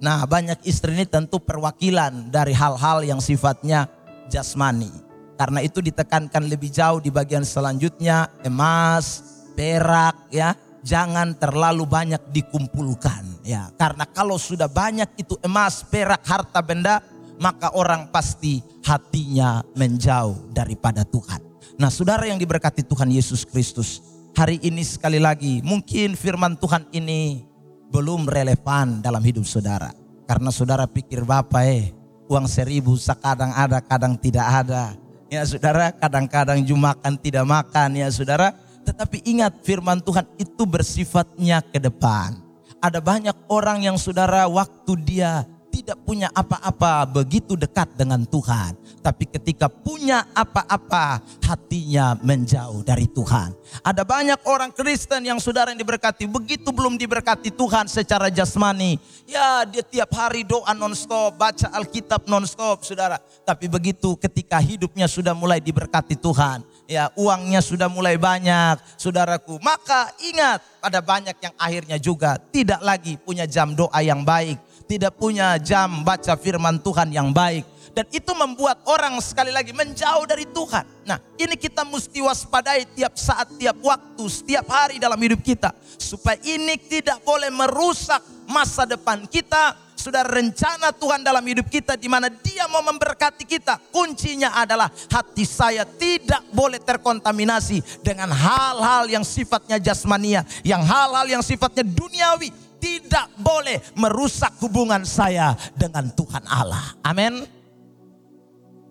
Nah, 0.00 0.28
banyak 0.28 0.60
istri 0.68 0.92
ini 0.92 1.08
tentu 1.08 1.40
perwakilan 1.40 2.28
dari 2.28 2.52
hal-hal 2.52 3.00
yang 3.06 3.20
sifatnya 3.20 3.88
jasmani. 4.28 4.92
Karena 5.36 5.60
itu 5.60 5.84
ditekankan 5.84 6.48
lebih 6.48 6.72
jauh 6.72 7.00
di 7.00 7.12
bagian 7.12 7.44
selanjutnya 7.44 8.28
emas, 8.44 9.20
perak 9.52 10.32
ya, 10.32 10.56
jangan 10.80 11.36
terlalu 11.36 11.84
banyak 11.84 12.20
dikumpulkan 12.32 13.44
ya. 13.44 13.68
Karena 13.76 14.08
kalau 14.08 14.40
sudah 14.40 14.68
banyak 14.68 15.12
itu 15.20 15.36
emas, 15.44 15.84
perak, 15.84 16.24
harta 16.24 16.64
benda 16.64 17.04
maka 17.36 17.72
orang 17.76 18.08
pasti 18.08 18.64
hatinya 18.84 19.60
menjauh 19.76 20.56
daripada 20.56 21.04
Tuhan. 21.04 21.40
Nah 21.76 21.92
saudara 21.92 22.24
yang 22.24 22.40
diberkati 22.40 22.84
Tuhan 22.84 23.12
Yesus 23.12 23.44
Kristus. 23.44 24.00
Hari 24.36 24.60
ini 24.60 24.84
sekali 24.84 25.16
lagi 25.16 25.64
mungkin 25.64 26.12
firman 26.12 26.60
Tuhan 26.60 26.84
ini 26.92 27.40
belum 27.90 28.26
relevan 28.26 29.00
dalam 29.00 29.22
hidup 29.22 29.46
saudara. 29.46 29.90
Karena 30.26 30.50
saudara 30.50 30.84
pikir 30.90 31.22
Bapak 31.22 31.62
eh 31.66 31.94
uang 32.26 32.46
seribu 32.50 32.98
sekadang 32.98 33.54
ada 33.54 33.78
kadang 33.78 34.18
tidak 34.18 34.46
ada. 34.46 34.98
Ya 35.26 35.42
saudara 35.42 35.90
kadang-kadang 35.94 36.62
jumakan 36.62 37.14
tidak 37.18 37.46
makan 37.46 37.98
ya 37.98 38.10
saudara. 38.10 38.54
Tetapi 38.86 39.26
ingat 39.26 39.66
firman 39.66 39.98
Tuhan 39.98 40.26
itu 40.38 40.62
bersifatnya 40.62 41.58
ke 41.58 41.82
depan. 41.82 42.38
Ada 42.78 43.02
banyak 43.02 43.34
orang 43.50 43.82
yang 43.82 43.98
saudara 43.98 44.46
waktu 44.46 44.92
dia 45.02 45.42
tidak 45.76 46.00
punya 46.08 46.32
apa-apa 46.32 47.04
begitu 47.04 47.52
dekat 47.52 47.92
dengan 48.00 48.24
Tuhan. 48.24 48.72
Tapi 49.04 49.28
ketika 49.28 49.68
punya 49.68 50.24
apa-apa 50.32 51.20
hatinya 51.44 52.16
menjauh 52.24 52.80
dari 52.80 53.04
Tuhan. 53.12 53.52
Ada 53.84 54.00
banyak 54.00 54.40
orang 54.48 54.72
Kristen 54.72 55.28
yang 55.28 55.36
saudara 55.36 55.76
yang 55.76 55.78
diberkati. 55.84 56.24
Begitu 56.24 56.72
belum 56.72 56.96
diberkati 56.96 57.52
Tuhan 57.52 57.92
secara 57.92 58.32
jasmani. 58.32 58.96
Ya 59.28 59.68
dia 59.68 59.84
tiap 59.84 60.16
hari 60.16 60.48
doa 60.48 60.72
nonstop, 60.72 61.36
baca 61.36 61.68
Alkitab 61.76 62.24
nonstop 62.24 62.80
saudara. 62.80 63.20
Tapi 63.44 63.68
begitu 63.68 64.16
ketika 64.16 64.56
hidupnya 64.56 65.04
sudah 65.04 65.36
mulai 65.36 65.60
diberkati 65.60 66.16
Tuhan. 66.16 66.64
Ya 66.88 67.12
uangnya 67.20 67.60
sudah 67.60 67.92
mulai 67.92 68.16
banyak 68.16 68.80
saudaraku. 68.96 69.60
Maka 69.60 70.08
ingat 70.24 70.64
ada 70.80 71.04
banyak 71.04 71.36
yang 71.36 71.54
akhirnya 71.60 71.98
juga 72.00 72.40
tidak 72.48 72.80
lagi 72.80 73.20
punya 73.20 73.44
jam 73.44 73.76
doa 73.76 74.00
yang 74.00 74.24
baik 74.24 74.56
tidak 74.86 75.18
punya 75.18 75.58
jam 75.58 76.06
baca 76.06 76.38
firman 76.38 76.78
Tuhan 76.78 77.10
yang 77.10 77.34
baik. 77.34 77.76
Dan 77.96 78.04
itu 78.12 78.28
membuat 78.36 78.84
orang 78.84 79.16
sekali 79.24 79.48
lagi 79.48 79.72
menjauh 79.72 80.28
dari 80.28 80.44
Tuhan. 80.44 80.84
Nah 81.08 81.16
ini 81.40 81.56
kita 81.56 81.80
mesti 81.80 82.20
waspadai 82.20 82.84
tiap 82.92 83.16
saat, 83.16 83.48
tiap 83.56 83.80
waktu, 83.80 84.20
setiap 84.28 84.68
hari 84.68 85.00
dalam 85.00 85.16
hidup 85.16 85.40
kita. 85.40 85.72
Supaya 85.96 86.36
ini 86.44 86.76
tidak 86.76 87.24
boleh 87.24 87.48
merusak 87.48 88.20
masa 88.44 88.84
depan 88.84 89.24
kita. 89.24 89.80
Sudah 89.96 90.28
rencana 90.28 90.92
Tuhan 90.92 91.24
dalam 91.24 91.40
hidup 91.40 91.72
kita 91.72 91.96
di 91.96 92.04
mana 92.04 92.28
dia 92.28 92.68
mau 92.68 92.84
memberkati 92.84 93.48
kita. 93.48 93.80
Kuncinya 93.88 94.52
adalah 94.52 94.92
hati 95.08 95.48
saya 95.48 95.88
tidak 95.88 96.44
boleh 96.52 96.76
terkontaminasi 96.76 97.80
dengan 98.04 98.28
hal-hal 98.28 99.08
yang 99.08 99.24
sifatnya 99.24 99.80
jasmania. 99.80 100.44
Yang 100.60 100.84
hal-hal 100.84 101.26
yang 101.32 101.40
sifatnya 101.40 101.80
duniawi 101.80 102.65
tidak 102.80 103.32
boleh 103.40 103.80
merusak 103.96 104.54
hubungan 104.60 105.02
saya 105.02 105.56
dengan 105.76 106.10
Tuhan 106.12 106.44
Allah. 106.46 106.96
Amin. 107.04 107.44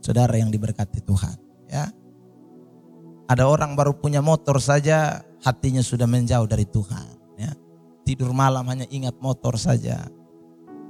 Saudara 0.01 0.37
yang 0.37 0.53
diberkati 0.53 1.01
Tuhan, 1.01 1.37
ya. 1.65 1.89
Ada 3.25 3.49
orang 3.49 3.73
baru 3.73 3.97
punya 3.97 4.21
motor 4.21 4.61
saja 4.61 5.25
hatinya 5.41 5.81
sudah 5.81 6.05
menjauh 6.05 6.45
dari 6.45 6.69
Tuhan, 6.69 7.07
ya. 7.41 7.51
Tidur 8.05 8.29
malam 8.29 8.69
hanya 8.69 8.85
ingat 8.93 9.17
motor 9.17 9.57
saja. 9.57 10.05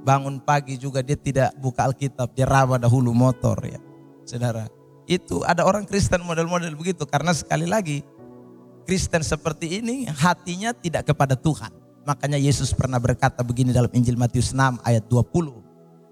Bangun 0.04 0.38
pagi 0.44 0.76
juga 0.76 1.00
dia 1.00 1.16
tidak 1.16 1.56
buka 1.56 1.88
Alkitab, 1.88 2.36
dia 2.36 2.44
rawa 2.44 2.76
dahulu 2.76 3.16
motor 3.16 3.56
ya. 3.64 3.80
Saudara, 4.28 4.68
itu 5.08 5.40
ada 5.46 5.64
orang 5.64 5.86
Kristen 5.86 6.20
model-model 6.26 6.74
begitu 6.74 7.06
karena 7.06 7.30
sekali 7.30 7.64
lagi 7.64 8.02
Kristen 8.86 9.22
seperti 9.22 9.78
ini 9.82 10.06
hatinya 10.10 10.74
tidak 10.74 11.10
kepada 11.10 11.38
Tuhan 11.38 11.85
Makanya 12.06 12.38
Yesus 12.38 12.70
pernah 12.70 13.02
berkata 13.02 13.42
begini 13.42 13.74
dalam 13.74 13.90
Injil 13.90 14.14
Matius 14.14 14.54
6 14.54 14.78
ayat 14.86 15.04
20. 15.10 15.66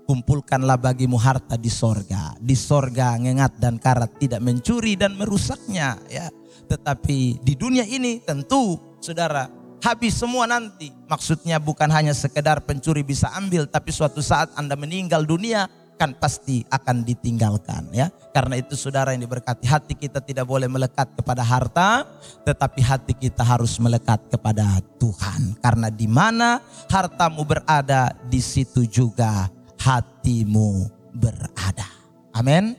Kumpulkanlah 0.05 0.75
bagimu 0.77 1.15
harta 1.17 1.55
di 1.55 1.71
sorga. 1.71 2.35
Di 2.43 2.59
sorga 2.59 3.15
ngengat 3.15 3.63
dan 3.63 3.79
karat 3.79 4.11
tidak 4.19 4.43
mencuri 4.43 4.99
dan 4.99 5.15
merusaknya. 5.15 5.97
ya. 6.11 6.29
Tetapi 6.67 7.41
di 7.41 7.55
dunia 7.55 7.87
ini 7.87 8.19
tentu 8.27 8.77
saudara 8.99 9.47
habis 9.87 10.19
semua 10.19 10.51
nanti. 10.51 10.91
Maksudnya 11.07 11.63
bukan 11.63 11.89
hanya 11.95 12.11
sekedar 12.11 12.59
pencuri 12.67 13.07
bisa 13.07 13.31
ambil. 13.39 13.71
Tapi 13.71 13.95
suatu 13.95 14.19
saat 14.19 14.51
Anda 14.59 14.75
meninggal 14.75 15.23
dunia 15.23 15.71
kan 15.95 16.13
pasti 16.15 16.67
akan 16.69 17.07
ditinggalkan 17.07 17.91
ya. 17.95 18.11
Karena 18.35 18.59
itu 18.59 18.75
saudara 18.75 19.15
yang 19.15 19.23
diberkati 19.23 19.67
hati 19.67 19.95
kita 19.95 20.19
tidak 20.19 20.47
boleh 20.47 20.67
melekat 20.67 21.15
kepada 21.15 21.47
harta, 21.47 22.03
tetapi 22.43 22.81
hati 22.83 23.15
kita 23.15 23.47
harus 23.47 23.79
melekat 23.79 24.19
kepada 24.27 24.83
Tuhan. 24.99 25.55
Karena 25.63 25.89
di 25.89 26.11
mana 26.11 26.59
hartamu 26.91 27.47
berada, 27.47 28.11
di 28.27 28.43
situ 28.43 28.83
juga 28.91 29.47
hatimu 29.79 30.91
berada. 31.15 31.87
Amin. 32.35 32.75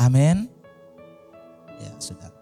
Amin. 0.00 0.48
Ya, 1.76 1.92
saudara. 2.00 2.32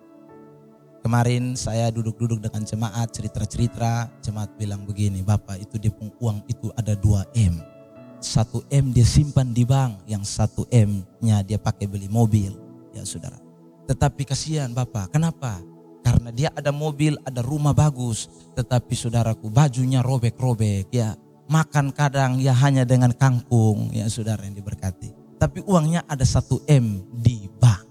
Kemarin 1.01 1.59
saya 1.59 1.91
duduk-duduk 1.91 2.39
dengan 2.39 2.63
jemaat 2.63 3.11
cerita-cerita, 3.11 4.13
jemaat 4.23 4.53
bilang 4.55 4.87
begini, 4.87 5.25
Bapak 5.25 5.59
itu 5.59 5.81
dia 5.81 5.91
uang 5.97 6.45
itu 6.47 6.71
ada 6.77 6.93
2 6.95 7.35
M 7.35 7.80
satu 8.21 8.63
M 8.69 8.93
dia 8.93 9.09
simpan 9.09 9.51
di 9.51 9.65
bank, 9.65 10.05
yang 10.05 10.23
satu 10.23 10.69
M-nya 10.69 11.41
dia 11.41 11.57
pakai 11.57 11.89
beli 11.89 12.07
mobil, 12.07 12.53
ya 12.93 13.03
saudara. 13.03 13.41
Tetapi 13.89 14.23
kasihan 14.29 14.71
Bapak, 14.71 15.11
kenapa? 15.11 15.59
Karena 16.05 16.31
dia 16.33 16.49
ada 16.53 16.71
mobil, 16.71 17.17
ada 17.25 17.41
rumah 17.41 17.73
bagus, 17.73 18.29
tetapi 18.57 18.93
saudaraku 18.93 19.49
bajunya 19.49 20.05
robek-robek, 20.05 20.93
ya. 20.93 21.17
Makan 21.51 21.91
kadang 21.91 22.39
ya 22.39 22.55
hanya 22.55 22.87
dengan 22.87 23.11
kangkung, 23.11 23.91
ya 23.91 24.07
saudara 24.07 24.47
yang 24.47 24.55
diberkati. 24.55 25.11
Tapi 25.35 25.67
uangnya 25.67 26.07
ada 26.07 26.23
satu 26.23 26.63
M 26.71 27.03
di 27.11 27.51
bank, 27.59 27.83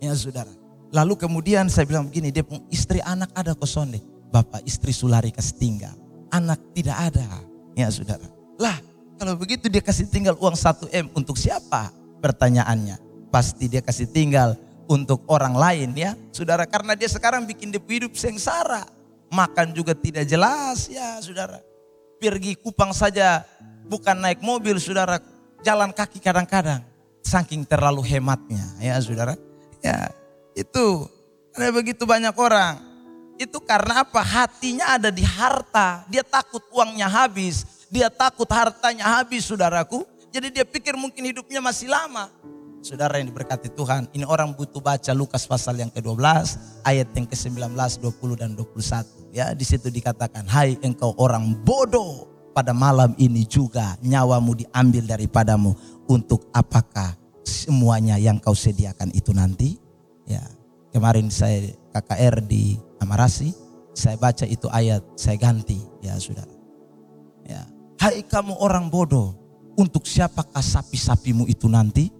ya 0.00 0.16
saudara. 0.16 0.48
Lalu 0.88 1.18
kemudian 1.18 1.68
saya 1.68 1.84
bilang 1.84 2.08
begini, 2.08 2.32
dia 2.32 2.46
pun 2.46 2.64
istri 2.72 3.04
anak 3.04 3.28
ada 3.36 3.52
kosong 3.52 3.92
deh. 3.92 4.00
Bapak 4.32 4.64
istri 4.64 4.94
sulari 4.96 5.28
tinggal, 5.58 5.92
anak 6.32 6.58
tidak 6.72 7.12
ada, 7.12 7.44
ya 7.76 7.92
saudara. 7.92 8.24
Lah 8.56 8.78
kalau 9.14 9.38
begitu 9.38 9.70
dia 9.70 9.82
kasih 9.82 10.10
tinggal 10.10 10.34
uang 10.38 10.58
1M 10.58 11.14
untuk 11.14 11.38
siapa? 11.38 11.94
Pertanyaannya. 12.18 12.98
Pasti 13.30 13.66
dia 13.70 13.82
kasih 13.82 14.10
tinggal 14.10 14.58
untuk 14.90 15.22
orang 15.30 15.54
lain 15.54 15.90
ya. 15.94 16.14
Saudara 16.34 16.66
karena 16.66 16.98
dia 16.98 17.06
sekarang 17.10 17.46
bikin 17.46 17.70
dia 17.70 17.82
hidup 17.82 18.14
sengsara. 18.14 18.86
Makan 19.30 19.74
juga 19.74 19.94
tidak 19.94 20.26
jelas 20.26 20.86
ya 20.86 21.18
saudara. 21.18 21.58
Pergi 22.22 22.54
Kupang 22.54 22.94
saja 22.94 23.42
bukan 23.86 24.14
naik 24.18 24.38
mobil 24.42 24.78
saudara. 24.78 25.18
Jalan 25.64 25.90
kaki 25.90 26.22
kadang-kadang. 26.22 26.82
Saking 27.24 27.64
terlalu 27.64 28.04
hematnya 28.04 28.62
ya 28.78 28.94
saudara. 29.00 29.34
Ya 29.82 30.12
itu 30.54 31.08
ada 31.54 31.70
begitu 31.70 32.06
banyak 32.06 32.34
orang. 32.34 32.78
Itu 33.34 33.58
karena 33.58 34.06
apa? 34.06 34.22
Hatinya 34.22 34.94
ada 34.94 35.10
di 35.10 35.26
harta. 35.26 36.06
Dia 36.06 36.22
takut 36.22 36.62
uangnya 36.70 37.10
habis 37.10 37.73
dia 37.94 38.10
takut 38.10 38.50
hartanya 38.50 39.06
habis 39.06 39.46
saudaraku. 39.46 40.02
Jadi 40.34 40.50
dia 40.50 40.66
pikir 40.66 40.98
mungkin 40.98 41.30
hidupnya 41.30 41.62
masih 41.62 41.86
lama. 41.86 42.26
Saudara 42.82 43.22
yang 43.22 43.30
diberkati 43.30 43.70
Tuhan, 43.70 44.10
ini 44.12 44.26
orang 44.26 44.50
butuh 44.50 44.82
baca 44.82 45.14
Lukas 45.14 45.46
pasal 45.46 45.78
yang 45.78 45.88
ke-12, 45.94 46.26
ayat 46.84 47.08
yang 47.14 47.24
ke-19, 47.24 47.70
20 47.72 48.34
dan 48.34 48.50
21. 48.58 49.30
Ya, 49.30 49.54
di 49.54 49.62
situ 49.62 49.88
dikatakan, 49.88 50.44
"Hai 50.44 50.76
engkau 50.82 51.14
orang 51.16 51.54
bodoh, 51.64 52.28
pada 52.52 52.74
malam 52.76 53.14
ini 53.16 53.46
juga 53.46 53.96
nyawamu 54.02 54.66
diambil 54.66 55.06
daripadamu. 55.06 55.72
Untuk 56.10 56.50
apakah 56.52 57.16
semuanya 57.46 58.20
yang 58.20 58.36
kau 58.42 58.58
sediakan 58.58 59.14
itu 59.16 59.32
nanti?" 59.32 59.78
Ya. 60.28 60.44
Kemarin 60.92 61.32
saya 61.32 61.72
KKR 61.94 62.44
di 62.44 62.76
Amarasi, 63.00 63.54
saya 63.96 64.18
baca 64.20 64.44
itu 64.44 64.68
ayat, 64.68 65.00
saya 65.16 65.40
ganti, 65.40 65.80
ya 66.04 66.14
Saudara. 66.20 66.53
Ya 68.04 68.12
Hai 68.12 68.20
kamu 68.20 68.60
orang 68.60 68.92
bodoh, 68.92 69.32
untuk 69.80 70.04
siapakah 70.04 70.60
sapi-sapimu 70.60 71.48
itu 71.48 71.72
nanti? 71.72 72.12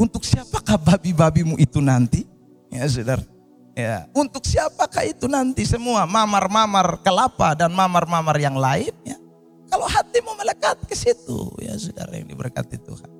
Untuk 0.00 0.24
siapakah 0.24 0.80
babi-babimu 0.80 1.60
itu 1.60 1.84
nanti? 1.84 2.24
Ya 2.72 2.88
saudara. 2.88 3.20
Ya, 3.76 4.08
untuk 4.16 4.40
siapakah 4.48 5.04
itu 5.04 5.28
nanti 5.28 5.68
semua 5.68 6.08
mamar-mamar 6.08 7.04
kelapa 7.04 7.52
dan 7.52 7.76
mamar-mamar 7.76 8.40
yang 8.40 8.56
lain 8.56 8.88
ya. 9.04 9.20
Kalau 9.68 9.84
hatimu 9.84 10.32
melekat 10.32 10.80
ke 10.88 10.96
situ 10.96 11.52
ya 11.60 11.76
saudara 11.76 12.16
yang 12.16 12.32
diberkati 12.32 12.80
Tuhan. 12.80 13.10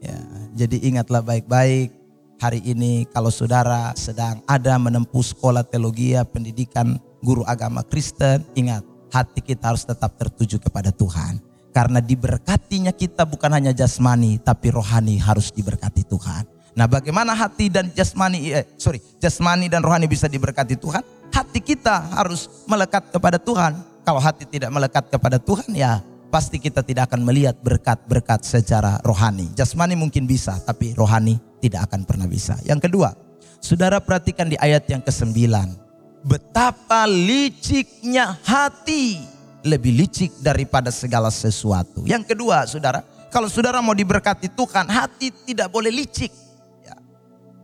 Ya, 0.00 0.16
jadi 0.56 0.80
ingatlah 0.80 1.20
baik-baik 1.20 1.92
hari 2.40 2.64
ini 2.64 3.04
kalau 3.12 3.28
saudara 3.28 3.92
sedang 4.00 4.40
ada 4.48 4.80
menempuh 4.80 5.20
sekolah 5.20 5.60
teologi, 5.60 6.16
pendidikan 6.32 6.96
guru 7.20 7.44
agama 7.44 7.84
Kristen, 7.84 8.48
ingat 8.56 8.80
hati 9.12 9.40
kita 9.40 9.72
harus 9.72 9.84
tetap 9.84 10.16
tertuju 10.16 10.60
kepada 10.60 10.92
Tuhan. 10.92 11.40
Karena 11.68 12.02
diberkatinya 12.02 12.90
kita 12.90 13.28
bukan 13.28 13.52
hanya 13.54 13.70
jasmani, 13.70 14.40
tapi 14.40 14.72
rohani 14.72 15.20
harus 15.20 15.52
diberkati 15.52 16.02
Tuhan. 16.08 16.48
Nah 16.74 16.86
bagaimana 16.86 17.34
hati 17.34 17.70
dan 17.70 17.90
jasmani, 17.92 18.54
eh, 18.54 18.66
sorry, 18.78 19.02
jasmani 19.18 19.66
dan 19.66 19.82
rohani 19.82 20.06
bisa 20.06 20.26
diberkati 20.26 20.78
Tuhan? 20.78 21.02
Hati 21.28 21.60
kita 21.60 22.08
harus 22.18 22.48
melekat 22.66 23.10
kepada 23.12 23.36
Tuhan. 23.36 23.78
Kalau 24.02 24.22
hati 24.22 24.48
tidak 24.48 24.72
melekat 24.72 25.04
kepada 25.12 25.36
Tuhan 25.36 25.68
ya 25.76 26.00
pasti 26.28 26.60
kita 26.60 26.84
tidak 26.84 27.12
akan 27.12 27.24
melihat 27.24 27.56
berkat-berkat 27.60 28.44
secara 28.44 29.00
rohani. 29.04 29.48
Jasmani 29.56 29.96
mungkin 29.96 30.28
bisa, 30.28 30.56
tapi 30.62 30.92
rohani 30.94 31.40
tidak 31.60 31.88
akan 31.90 32.04
pernah 32.04 32.28
bisa. 32.28 32.56
Yang 32.64 32.88
kedua, 32.88 33.16
saudara 33.58 33.98
perhatikan 33.98 34.48
di 34.48 34.56
ayat 34.60 34.86
yang 34.88 35.02
ke-9. 35.02 35.34
Betapa 36.24 37.06
liciknya 37.06 38.36
hati 38.42 39.22
lebih 39.62 39.94
licik 39.94 40.38
daripada 40.42 40.90
segala 40.90 41.30
sesuatu. 41.30 42.02
Yang 42.06 42.34
kedua, 42.34 42.66
saudara, 42.66 43.02
kalau 43.28 43.46
saudara 43.50 43.78
mau 43.84 43.94
diberkati 43.94 44.50
Tuhan, 44.50 44.86
hati 44.88 45.30
tidak 45.46 45.68
boleh 45.68 45.92
licik. 45.92 46.32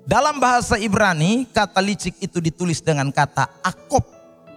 Dalam 0.04 0.36
bahasa 0.36 0.76
Ibrani, 0.76 1.48
kata 1.48 1.80
licik 1.80 2.20
itu 2.20 2.36
ditulis 2.36 2.84
dengan 2.84 3.08
kata 3.08 3.48
akop. 3.64 4.04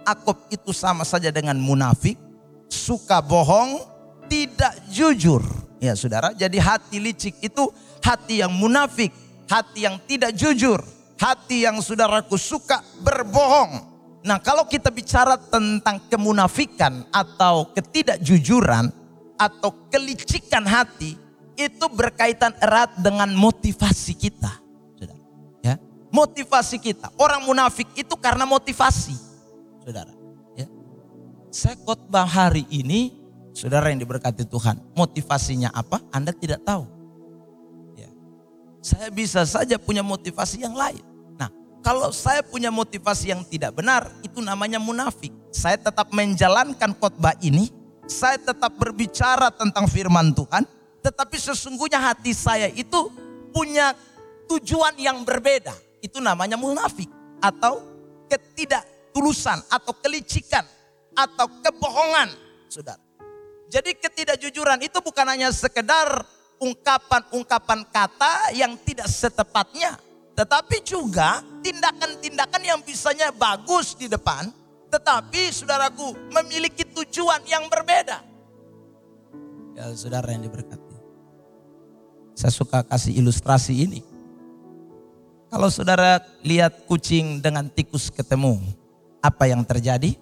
Akop 0.04 0.52
itu 0.52 0.76
sama 0.76 1.08
saja 1.08 1.32
dengan 1.32 1.56
munafik, 1.56 2.20
suka 2.68 3.24
bohong, 3.24 3.80
tidak 4.28 4.76
jujur. 4.92 5.40
Ya 5.80 5.96
saudara, 5.96 6.36
jadi 6.36 6.60
hati 6.60 7.00
licik 7.00 7.40
itu 7.40 7.72
hati 8.04 8.44
yang 8.44 8.52
munafik, 8.52 9.16
hati 9.48 9.88
yang 9.88 9.96
tidak 10.04 10.36
jujur, 10.36 10.84
hati 11.18 11.66
yang 11.66 11.82
saudaraku 11.82 12.38
suka 12.38 12.82
berbohong. 13.02 13.98
Nah 14.26 14.38
kalau 14.42 14.66
kita 14.66 14.94
bicara 14.94 15.38
tentang 15.38 16.02
kemunafikan 16.10 17.06
atau 17.12 17.70
ketidakjujuran 17.74 18.90
atau 19.38 19.70
kelicikan 19.94 20.66
hati, 20.66 21.18
itu 21.58 21.86
berkaitan 21.90 22.54
erat 22.62 22.94
dengan 23.02 23.30
motivasi 23.34 24.14
kita 24.18 24.68
motivasi 26.18 26.82
kita. 26.82 27.12
Orang 27.20 27.46
munafik 27.46 27.88
itu 27.94 28.16
karena 28.18 28.50
motivasi. 28.50 29.16
Saudara, 29.86 30.12
ya. 30.58 30.68
Saya 31.54 31.76
khotbah 31.80 32.28
hari 32.28 32.66
ini, 32.74 33.14
saudara 33.54 33.94
yang 33.94 34.02
diberkati 34.02 34.44
Tuhan, 34.48 34.82
motivasinya 34.98 35.72
apa? 35.72 36.02
Anda 36.12 36.34
tidak 36.34 36.66
tahu. 36.66 36.97
Ya. 38.88 38.96
Saya 38.96 39.10
bisa 39.12 39.44
saja 39.44 39.76
punya 39.76 40.00
motivasi 40.00 40.64
yang 40.64 40.72
lain. 40.72 41.04
Nah, 41.36 41.52
kalau 41.84 42.16
saya 42.16 42.40
punya 42.40 42.72
motivasi 42.72 43.36
yang 43.36 43.44
tidak 43.44 43.76
benar, 43.76 44.08
itu 44.24 44.40
namanya 44.40 44.80
munafik. 44.80 45.36
Saya 45.52 45.76
tetap 45.76 46.08
menjalankan 46.16 46.96
khotbah 46.96 47.36
ini, 47.44 47.68
saya 48.08 48.40
tetap 48.40 48.72
berbicara 48.80 49.52
tentang 49.52 49.92
firman 49.92 50.32
Tuhan, 50.32 50.64
tetapi 51.04 51.36
sesungguhnya 51.36 52.00
hati 52.00 52.32
saya 52.32 52.72
itu 52.72 53.12
punya 53.52 53.92
tujuan 54.48 54.96
yang 54.96 55.28
berbeda 55.28 55.76
itu 56.00 56.24
namanya 56.24 56.56
munafik 56.56 57.12
atau 57.44 57.84
ketidaktulusan 58.32 59.60
atau 59.68 59.92
kelicikan 60.00 60.64
atau 61.12 61.52
kebohongan, 61.60 62.32
Saudara. 62.72 63.02
Jadi 63.68 64.00
ketidakjujuran 64.00 64.80
itu 64.80 65.04
bukan 65.04 65.28
hanya 65.28 65.52
sekedar 65.52 66.24
ungkapan-ungkapan 66.58 67.86
kata 67.90 68.54
yang 68.58 68.74
tidak 68.82 69.08
setepatnya, 69.10 69.98
tetapi 70.34 70.82
juga 70.82 71.42
tindakan-tindakan 71.62 72.62
yang 72.62 72.80
bisanya 72.82 73.34
bagus 73.34 73.94
di 73.94 74.10
depan, 74.10 74.50
tetapi 74.90 75.54
saudaraku 75.54 76.14
memiliki 76.34 76.86
tujuan 76.86 77.42
yang 77.46 77.66
berbeda. 77.70 78.22
Ya 79.78 79.94
saudara 79.94 80.34
yang 80.34 80.42
diberkati. 80.42 80.98
Saya 82.38 82.54
suka 82.54 82.86
kasih 82.86 83.18
ilustrasi 83.18 83.74
ini. 83.74 84.02
Kalau 85.50 85.72
saudara 85.72 86.22
lihat 86.44 86.86
kucing 86.86 87.40
dengan 87.40 87.66
tikus 87.72 88.14
ketemu, 88.14 88.62
apa 89.24 89.48
yang 89.50 89.64
terjadi? 89.64 90.14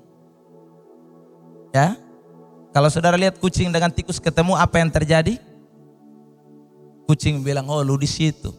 Ya, 1.75 1.99
kalau 2.75 2.91
saudara 2.91 3.15
lihat 3.15 3.39
kucing 3.39 3.71
dengan 3.71 3.87
tikus 3.87 4.19
ketemu, 4.19 4.55
apa 4.55 4.83
yang 4.83 4.91
terjadi? 4.91 5.39
Kucing 7.05 7.45
bilang, 7.45 7.69
oh 7.69 7.85
lu 7.85 7.97
di 8.01 8.09
situ. 8.09 8.49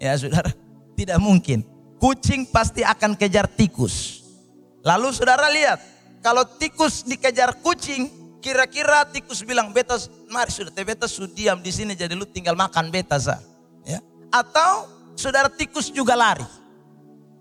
Ya 0.00 0.16
saudara, 0.16 0.48
tidak 0.96 1.18
mungkin. 1.20 1.62
Kucing 2.00 2.48
pasti 2.48 2.80
akan 2.80 3.12
kejar 3.18 3.44
tikus. 3.44 4.24
Lalu 4.80 5.12
saudara 5.12 5.52
lihat, 5.52 5.82
kalau 6.24 6.46
tikus 6.56 7.04
dikejar 7.04 7.60
kucing, 7.60 8.08
kira-kira 8.40 9.04
tikus 9.10 9.44
bilang, 9.44 9.74
beta, 9.74 9.98
mari 10.30 10.48
sudah, 10.48 10.72
beta 10.72 11.04
sudah 11.04 11.28
diam 11.34 11.58
di 11.60 11.68
sini, 11.74 11.92
jadi 11.92 12.14
lu 12.16 12.24
tinggal 12.24 12.56
makan 12.56 12.88
beta 12.88 13.18
sa. 13.20 13.42
Ya. 13.84 14.00
Atau 14.32 14.88
saudara 15.18 15.50
tikus 15.50 15.90
juga 15.92 16.14
lari. 16.14 16.46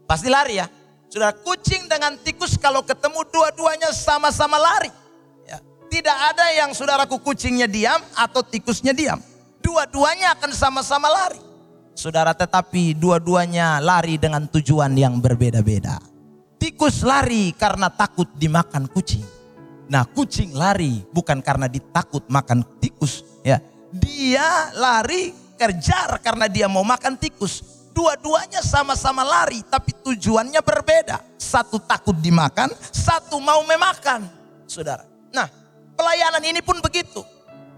Pasti 0.09 0.27
lari 0.27 0.57
ya. 0.57 0.67
Saudara 1.07 1.31
kucing 1.31 1.87
dengan 1.87 2.19
tikus 2.19 2.59
kalau 2.59 2.83
ketemu 2.83 3.23
dua-duanya 3.31 3.95
sama-sama 3.95 4.59
lari. 4.59 4.91
Ya. 5.47 5.61
Tidak 5.87 6.17
ada 6.33 6.45
yang 6.51 6.75
saudaraku 6.75 7.21
kucingnya 7.23 7.69
diam 7.69 8.01
atau 8.17 8.43
tikusnya 8.43 8.91
diam. 8.91 9.21
Dua-duanya 9.61 10.37
akan 10.37 10.51
sama-sama 10.53 11.09
lari. 11.09 11.41
Saudara 11.97 12.29
tetapi 12.37 12.93
dua-duanya 12.93 13.81
lari 13.81 14.21
dengan 14.21 14.45
tujuan 14.45 14.93
yang 14.93 15.17
berbeda-beda. 15.17 15.97
Tikus 16.61 17.01
lari 17.01 17.53
karena 17.57 17.89
takut 17.89 18.29
dimakan 18.37 18.85
kucing. 18.85 19.25
Nah 19.89 20.05
kucing 20.05 20.53
lari 20.53 21.01
bukan 21.09 21.41
karena 21.41 21.65
ditakut 21.65 22.21
makan 22.29 22.61
tikus. 22.77 23.25
ya 23.41 23.57
Dia 23.89 24.69
lari 24.77 25.33
kejar 25.57 26.21
karena 26.21 26.45
dia 26.45 26.69
mau 26.69 26.85
makan 26.85 27.17
tikus. 27.17 27.65
Dua-duanya 27.97 28.61
sama-sama 28.61 29.25
lari 29.25 29.65
tapi 29.65 29.89
tujuannya 29.97 30.61
berbeda. 30.61 31.17
Satu 31.41 31.81
takut 31.81 32.13
dimakan, 32.21 32.69
satu 32.93 33.41
mau 33.41 33.65
memakan. 33.65 34.21
Saudara. 34.69 35.01
Nah 35.33 35.49
pelayanan 35.97 36.45
ini 36.45 36.61
pun 36.61 36.77
begitu. 36.77 37.25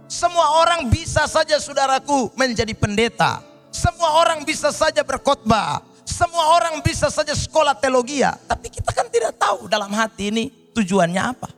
Semua 0.10 0.58
orang 0.65 0.89
bisa 0.89 1.30
saja 1.30 1.62
saudaraku 1.62 2.34
menjadi 2.34 2.74
pendeta. 2.74 3.45
Semua 3.69 4.17
orang 4.17 4.41
bisa 4.41 4.74
saja 4.74 5.06
berkhotbah. 5.06 5.86
Semua 6.02 6.58
orang 6.58 6.82
bisa 6.82 7.13
saja 7.13 7.38
sekolah 7.38 7.78
teologi. 7.78 8.26
Tapi 8.26 8.74
kita 8.74 8.89
kan 8.89 9.06
tidak 9.13 9.38
tahu 9.38 9.69
dalam 9.69 9.93
hati 9.93 10.34
ini 10.34 10.50
tujuannya 10.74 11.22
apa. 11.22 11.54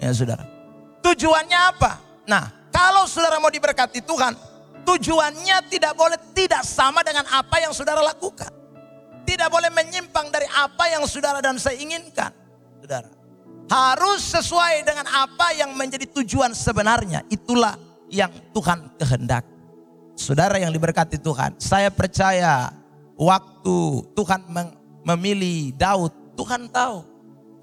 Ya 0.00 0.08
saudara. 0.16 0.48
Tujuannya 1.04 1.58
apa? 1.76 2.00
Nah 2.24 2.72
kalau 2.72 3.04
saudara 3.04 3.36
mau 3.36 3.52
diberkati 3.52 4.00
Tuhan, 4.00 4.32
tujuannya 4.88 5.68
tidak 5.68 5.92
boleh 5.92 6.16
tidak 6.32 6.64
sama 6.64 7.04
dengan 7.04 7.28
apa 7.28 7.60
yang 7.60 7.76
saudara 7.76 8.00
lakukan. 8.00 8.48
Tidak 9.28 9.48
boleh 9.52 9.68
menyimpang 9.68 10.32
dari 10.32 10.48
apa 10.56 10.88
yang 10.88 11.04
saudara 11.04 11.44
dan 11.44 11.60
saya 11.60 11.76
inginkan. 11.76 12.32
Saudara. 12.80 13.23
Harus 13.64 14.20
sesuai 14.28 14.84
dengan 14.84 15.08
apa 15.08 15.56
yang 15.56 15.72
menjadi 15.72 16.04
tujuan 16.20 16.52
sebenarnya. 16.52 17.24
Itulah 17.32 17.74
yang 18.12 18.30
Tuhan 18.52 18.92
kehendak. 19.00 19.44
Saudara 20.14 20.60
yang 20.60 20.70
diberkati 20.70 21.18
Tuhan. 21.18 21.58
Saya 21.58 21.90
percaya 21.90 22.70
waktu 23.16 24.04
Tuhan 24.14 24.40
memilih 25.02 25.74
Daud. 25.74 26.12
Tuhan 26.38 26.70
tahu. 26.70 27.02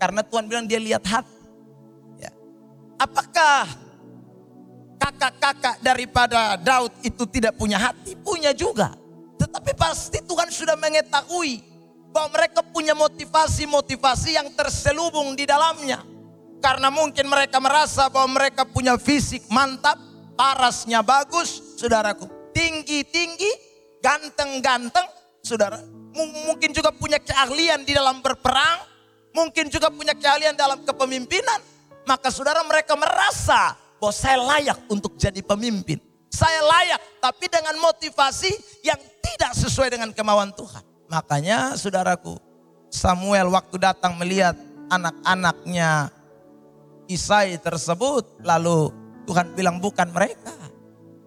Karena 0.01 0.25
Tuhan 0.25 0.49
bilang 0.49 0.65
dia 0.65 0.81
lihat 0.81 1.05
hati. 1.05 1.37
Ya. 2.17 2.33
Apakah 2.97 3.69
kakak-kakak 4.97 5.81
daripada 5.81 6.57
Daud 6.57 6.93
itu 7.05 7.23
tidak 7.29 7.57
punya 7.57 7.77
hati, 7.77 8.17
punya 8.17 8.53
juga. 8.53 8.93
Tetapi 9.37 9.71
pasti 9.73 10.21
Tuhan 10.21 10.49
sudah 10.53 10.77
mengetahui 10.77 11.70
bahwa 12.11 12.35
mereka 12.35 12.61
punya 12.61 12.91
motivasi-motivasi 12.93 14.35
yang 14.35 14.51
terselubung 14.53 15.33
di 15.33 15.47
dalamnya. 15.47 16.03
Karena 16.61 16.93
mungkin 16.93 17.25
mereka 17.25 17.57
merasa 17.57 18.05
bahwa 18.11 18.37
mereka 18.37 18.67
punya 18.67 18.93
fisik 18.99 19.49
mantap, 19.49 19.97
parasnya 20.37 21.01
bagus, 21.01 21.79
saudaraku. 21.79 22.29
Tinggi-tinggi, 22.53 23.49
ganteng-ganteng, 24.03 25.07
saudara. 25.41 25.81
mungkin 26.11 26.75
juga 26.75 26.91
punya 26.91 27.15
keahlian 27.23 27.87
di 27.87 27.95
dalam 27.95 28.19
berperang, 28.19 28.83
mungkin 29.31 29.71
juga 29.71 29.87
punya 29.87 30.11
keahlian 30.11 30.53
dalam 30.59 30.83
kepemimpinan. 30.83 31.63
Maka 32.03 32.27
saudara 32.27 32.59
mereka 32.67 32.99
merasa 32.99 33.79
bahwa 33.95 34.11
saya 34.11 34.37
layak 34.37 34.77
untuk 34.91 35.15
jadi 35.15 35.39
pemimpin. 35.39 36.03
Saya 36.27 36.59
layak, 36.59 36.99
tapi 37.23 37.47
dengan 37.47 37.79
motivasi 37.79 38.51
yang 38.83 38.99
tidak 39.23 39.55
sesuai 39.55 39.87
dengan 39.87 40.11
kemauan 40.11 40.51
Tuhan. 40.51 40.90
Makanya 41.11 41.75
saudaraku, 41.75 42.39
Samuel 42.87 43.51
waktu 43.51 43.75
datang 43.75 44.15
melihat 44.15 44.55
anak-anaknya 44.87 46.07
Isai 47.11 47.59
tersebut, 47.59 48.39
lalu 48.39 48.95
Tuhan 49.27 49.51
bilang 49.51 49.83
bukan 49.83 50.07
mereka. 50.15 50.55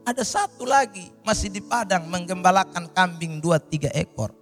Ada 0.08 0.24
satu 0.24 0.64
lagi 0.64 1.12
masih 1.20 1.52
di 1.52 1.60
padang 1.60 2.08
menggembalakan 2.08 2.88
kambing 2.96 3.44
dua 3.44 3.60
tiga 3.60 3.92
ekor. 3.92 4.32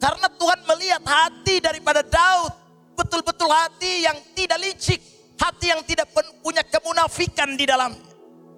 Karena 0.00 0.28
Tuhan 0.32 0.64
melihat 0.64 1.04
hati 1.04 1.60
daripada 1.60 2.00
Daud. 2.00 2.52
Betul-betul 2.96 3.52
hati 3.52 4.08
yang 4.08 4.16
tidak 4.32 4.56
licik. 4.60 5.00
Hati 5.36 5.72
yang 5.72 5.84
tidak 5.84 6.08
punya 6.40 6.64
kemunafikan 6.64 7.52
di 7.56 7.68
dalamnya. 7.68 8.12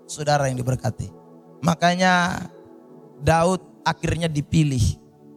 Saudara 0.06 0.46
yang 0.46 0.58
diberkati. 0.58 1.10
Makanya 1.62 2.46
Daud 3.18 3.82
akhirnya 3.82 4.30
dipilih 4.30 4.82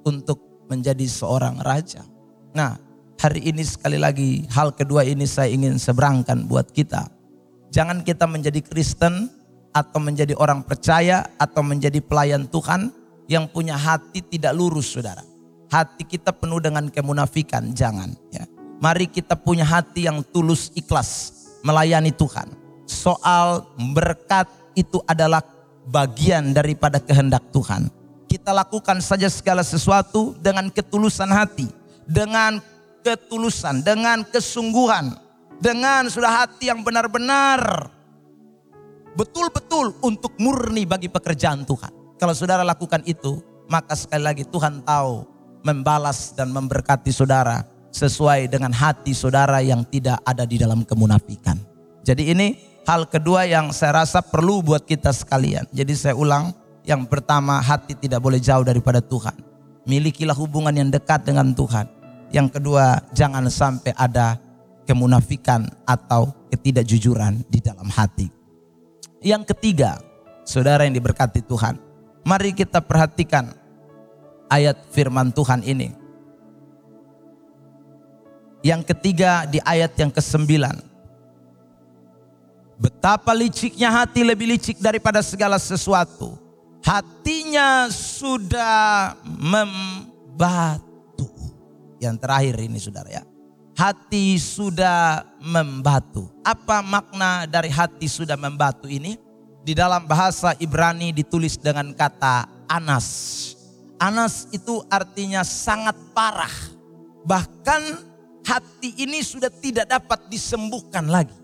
untuk 0.06 0.51
menjadi 0.72 1.04
seorang 1.04 1.60
raja. 1.60 2.08
Nah 2.56 2.80
hari 3.20 3.52
ini 3.52 3.60
sekali 3.68 4.00
lagi 4.00 4.48
hal 4.48 4.72
kedua 4.72 5.04
ini 5.04 5.28
saya 5.28 5.52
ingin 5.52 5.76
seberangkan 5.76 6.48
buat 6.48 6.72
kita. 6.72 7.12
Jangan 7.76 8.08
kita 8.08 8.24
menjadi 8.28 8.64
Kristen 8.64 9.28
atau 9.76 10.00
menjadi 10.00 10.36
orang 10.40 10.64
percaya 10.64 11.28
atau 11.36 11.60
menjadi 11.64 12.00
pelayan 12.00 12.48
Tuhan 12.48 12.92
yang 13.28 13.48
punya 13.52 13.76
hati 13.76 14.24
tidak 14.24 14.56
lurus 14.56 14.96
saudara. 14.96 15.24
Hati 15.72 16.04
kita 16.04 16.36
penuh 16.36 16.60
dengan 16.60 16.92
kemunafikan, 16.92 17.72
jangan 17.72 18.12
ya. 18.32 18.44
Mari 18.84 19.08
kita 19.08 19.40
punya 19.40 19.64
hati 19.64 20.10
yang 20.10 20.20
tulus 20.20 20.68
ikhlas 20.76 21.32
melayani 21.64 22.12
Tuhan. 22.12 22.52
Soal 22.84 23.64
berkat 23.96 24.50
itu 24.76 25.00
adalah 25.08 25.40
bagian 25.88 26.52
daripada 26.52 27.00
kehendak 27.00 27.46
Tuhan. 27.56 27.88
Kita 28.32 28.56
lakukan 28.56 29.04
saja 29.04 29.28
segala 29.28 29.60
sesuatu 29.60 30.40
dengan 30.40 30.72
ketulusan 30.72 31.28
hati, 31.28 31.68
dengan 32.08 32.64
ketulusan, 33.04 33.84
dengan 33.84 34.24
kesungguhan, 34.24 35.20
dengan 35.60 36.08
sudah 36.08 36.40
hati 36.40 36.72
yang 36.72 36.80
benar-benar 36.80 37.92
betul-betul 39.20 40.00
untuk 40.00 40.32
murni 40.40 40.88
bagi 40.88 41.12
pekerjaan 41.12 41.68
Tuhan. 41.68 41.92
Kalau 42.16 42.32
saudara 42.32 42.64
lakukan 42.64 43.04
itu, 43.04 43.44
maka 43.68 44.00
sekali 44.00 44.24
lagi 44.24 44.48
Tuhan 44.48 44.80
tahu 44.80 45.28
membalas 45.68 46.32
dan 46.32 46.56
memberkati 46.56 47.12
saudara 47.12 47.68
sesuai 47.92 48.48
dengan 48.48 48.72
hati 48.72 49.12
saudara 49.12 49.60
yang 49.60 49.84
tidak 49.84 50.24
ada 50.24 50.48
di 50.48 50.56
dalam 50.56 50.88
kemunafikan. 50.88 51.60
Jadi 52.08 52.32
ini 52.32 52.56
hal 52.88 53.12
kedua 53.12 53.44
yang 53.44 53.76
saya 53.76 54.08
rasa 54.08 54.24
perlu 54.24 54.64
buat 54.64 54.88
kita 54.88 55.12
sekalian. 55.12 55.68
Jadi 55.76 55.94
saya 56.00 56.16
ulang, 56.16 56.56
yang 56.82 57.06
pertama 57.06 57.62
hati 57.62 57.94
tidak 57.94 58.22
boleh 58.22 58.42
jauh 58.42 58.66
daripada 58.66 59.02
Tuhan. 59.02 59.38
Milikilah 59.86 60.38
hubungan 60.38 60.74
yang 60.74 60.90
dekat 60.90 61.26
dengan 61.26 61.54
Tuhan. 61.54 61.86
Yang 62.32 62.58
kedua, 62.58 63.02
jangan 63.14 63.46
sampai 63.50 63.94
ada 63.98 64.40
kemunafikan 64.90 65.70
atau 65.86 66.34
ketidakjujuran 66.50 67.46
di 67.50 67.60
dalam 67.62 67.90
hati. 67.92 68.32
Yang 69.22 69.54
ketiga, 69.54 70.02
saudara 70.42 70.88
yang 70.90 70.98
diberkati 70.98 71.46
Tuhan, 71.46 71.78
mari 72.26 72.58
kita 72.58 72.82
perhatikan 72.82 73.54
ayat 74.50 74.76
firman 74.90 75.30
Tuhan 75.30 75.62
ini. 75.62 75.94
Yang 78.62 78.94
ketiga 78.94 79.46
di 79.46 79.62
ayat 79.62 79.94
yang 79.98 80.10
ke-9. 80.14 80.50
Betapa 82.82 83.34
liciknya 83.38 83.94
hati 83.94 84.26
lebih 84.26 84.58
licik 84.58 84.82
daripada 84.82 85.22
segala 85.22 85.62
sesuatu. 85.62 86.41
Hatinya 86.82 87.88
sudah 87.94 89.14
membatu. 89.24 91.30
Yang 92.02 92.16
terakhir 92.18 92.56
ini 92.66 92.78
saudara 92.82 93.10
ya. 93.10 93.24
Hati 93.78 94.38
sudah 94.42 95.26
membatu. 95.42 96.30
Apa 96.42 96.82
makna 96.82 97.46
dari 97.46 97.70
hati 97.70 98.10
sudah 98.10 98.38
membatu 98.38 98.90
ini? 98.90 99.18
Di 99.62 99.78
dalam 99.78 100.10
bahasa 100.10 100.58
Ibrani 100.58 101.14
ditulis 101.14 101.58
dengan 101.58 101.94
kata 101.94 102.50
anas. 102.66 103.08
Anas 104.02 104.50
itu 104.50 104.82
artinya 104.90 105.46
sangat 105.46 105.94
parah. 106.18 106.54
Bahkan 107.22 107.82
hati 108.42 109.06
ini 109.06 109.22
sudah 109.22 109.54
tidak 109.54 109.86
dapat 109.86 110.26
disembuhkan 110.34 111.06
lagi. 111.06 111.38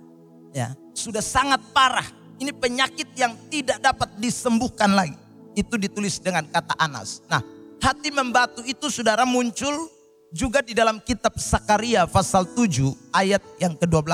Ya, 0.49 0.73
sudah 0.97 1.21
sangat 1.21 1.61
parah. 1.69 2.05
Ini 2.41 2.53
penyakit 2.53 3.13
yang 3.13 3.37
tidak 3.49 3.81
dapat 3.81 4.09
disembuhkan 4.17 4.93
lagi. 4.93 5.26
Itu 5.57 5.81
ditulis 5.81 6.21
dengan 6.21 6.45
kata 6.45 6.77
Anas. 6.77 7.25
Nah, 7.25 7.41
hati 7.81 8.13
membatu 8.13 8.61
itu 8.61 8.93
saudara 8.93 9.25
muncul 9.25 9.89
juga 10.29 10.61
di 10.61 10.77
dalam 10.77 11.01
kitab 11.01 11.33
Sakaria 11.41 12.05
pasal 12.05 12.45
7 12.45 12.93
ayat 13.09 13.41
yang 13.57 13.73
ke-12. 13.73 14.05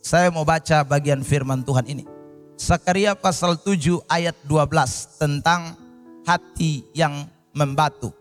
Saya 0.00 0.32
mau 0.32 0.48
baca 0.48 0.80
bagian 0.82 1.20
firman 1.20 1.60
Tuhan 1.60 1.84
ini. 1.84 2.08
Sakaria 2.56 3.12
pasal 3.12 3.60
7 3.60 4.00
ayat 4.08 4.34
12 4.48 5.20
tentang 5.20 5.76
hati 6.24 6.86
yang 6.96 7.28
membatu. 7.52 8.14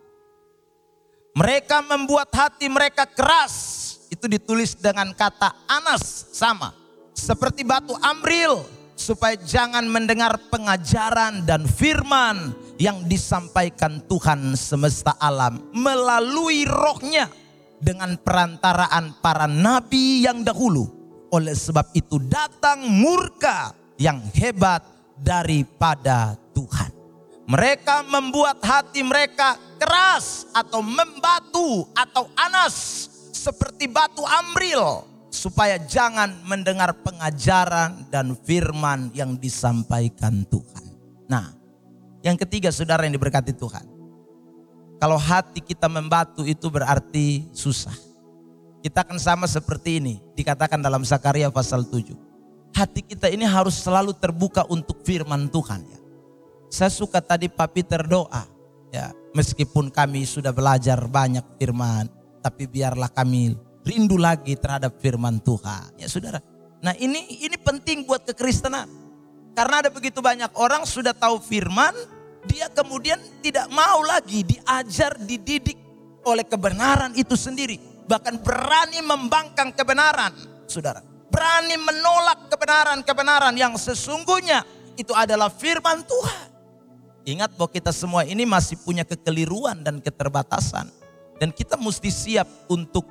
Mereka 1.31 1.87
membuat 1.87 2.27
hati 2.35 2.67
mereka 2.67 3.07
keras 3.07 3.79
itu 4.11 4.27
ditulis 4.27 4.75
dengan 4.75 5.15
kata 5.15 5.55
anas 5.71 6.27
sama. 6.35 6.75
Seperti 7.15 7.63
batu 7.63 7.95
amril 8.03 8.67
supaya 9.01 9.33
jangan 9.41 9.89
mendengar 9.89 10.37
pengajaran 10.53 11.41
dan 11.41 11.65
firman 11.65 12.53
yang 12.77 13.01
disampaikan 13.09 13.97
Tuhan 14.05 14.53
semesta 14.53 15.17
alam 15.17 15.57
melalui 15.73 16.69
rohnya 16.69 17.25
dengan 17.81 18.13
perantaraan 18.21 19.17
para 19.17 19.49
nabi 19.49 20.21
yang 20.21 20.45
dahulu. 20.45 20.85
Oleh 21.33 21.57
sebab 21.57 21.89
itu 21.97 22.21
datang 22.21 22.85
murka 22.85 23.73
yang 23.97 24.21
hebat 24.37 24.85
daripada 25.17 26.37
Tuhan. 26.53 26.93
Mereka 27.49 28.05
membuat 28.05 28.61
hati 28.61 29.01
mereka 29.01 29.57
keras 29.81 30.45
atau 30.53 30.85
membatu 30.85 31.89
atau 31.97 32.29
anas 32.37 33.09
seperti 33.33 33.89
batu 33.89 34.21
amril 34.21 35.10
supaya 35.31 35.79
jangan 35.79 36.43
mendengar 36.43 36.91
pengajaran 36.99 38.11
dan 38.11 38.35
firman 38.43 39.09
yang 39.15 39.39
disampaikan 39.39 40.43
Tuhan. 40.51 40.85
Nah, 41.31 41.55
yang 42.19 42.35
ketiga 42.35 42.67
saudara 42.69 43.07
yang 43.07 43.15
diberkati 43.15 43.55
Tuhan. 43.55 43.87
Kalau 45.01 45.17
hati 45.17 45.63
kita 45.63 45.89
membatu 45.89 46.45
itu 46.45 46.69
berarti 46.69 47.47
susah. 47.55 47.95
Kita 48.85 49.01
akan 49.07 49.17
sama 49.17 49.45
seperti 49.49 49.97
ini 50.03 50.21
dikatakan 50.37 50.77
dalam 50.77 51.01
Sakaria 51.07 51.49
pasal 51.49 51.87
7. 51.87 52.13
Hati 52.75 53.01
kita 53.01 53.31
ini 53.31 53.47
harus 53.47 53.81
selalu 53.81 54.13
terbuka 54.13 54.67
untuk 54.69 55.01
firman 55.01 55.49
Tuhan 55.49 55.81
ya. 55.87 55.99
Saya 56.69 56.91
suka 56.93 57.23
tadi 57.23 57.49
Pak 57.49 57.69
Peter 57.73 58.01
doa 58.05 58.45
ya, 58.93 59.11
meskipun 59.33 59.89
kami 59.89 60.23
sudah 60.23 60.53
belajar 60.53 61.01
banyak 61.07 61.43
firman, 61.57 62.07
tapi 62.39 62.69
biarlah 62.69 63.09
kami 63.09 63.57
rindu 63.85 64.17
lagi 64.17 64.57
terhadap 64.57 64.97
firman 65.01 65.41
Tuhan. 65.41 65.97
Ya 65.97 66.07
saudara. 66.09 66.39
Nah 66.81 66.97
ini 66.97 67.41
ini 67.45 67.57
penting 67.61 68.05
buat 68.05 68.25
kekristenan. 68.25 68.89
Karena 69.51 69.83
ada 69.83 69.89
begitu 69.91 70.23
banyak 70.23 70.55
orang 70.55 70.87
sudah 70.87 71.11
tahu 71.11 71.37
firman, 71.43 71.91
dia 72.47 72.71
kemudian 72.71 73.19
tidak 73.43 73.67
mau 73.69 73.99
lagi 73.99 74.47
diajar, 74.47 75.19
dididik 75.19 75.75
oleh 76.23 76.47
kebenaran 76.47 77.11
itu 77.19 77.35
sendiri. 77.35 77.75
Bahkan 78.07 78.39
berani 78.41 79.03
membangkang 79.03 79.75
kebenaran, 79.75 80.31
saudara. 80.65 81.03
Berani 81.31 81.75
menolak 81.79 82.51
kebenaran-kebenaran 82.51 83.55
yang 83.55 83.75
sesungguhnya 83.75 84.63
itu 84.99 85.11
adalah 85.15 85.47
firman 85.47 86.03
Tuhan. 86.03 86.47
Ingat 87.23 87.53
bahwa 87.55 87.69
kita 87.71 87.93
semua 87.93 88.25
ini 88.25 88.43
masih 88.43 88.81
punya 88.81 89.05
kekeliruan 89.05 89.79
dan 89.85 90.01
keterbatasan. 90.01 90.89
Dan 91.37 91.49
kita 91.49 91.73
mesti 91.73 92.09
siap 92.13 92.45
untuk 92.69 93.07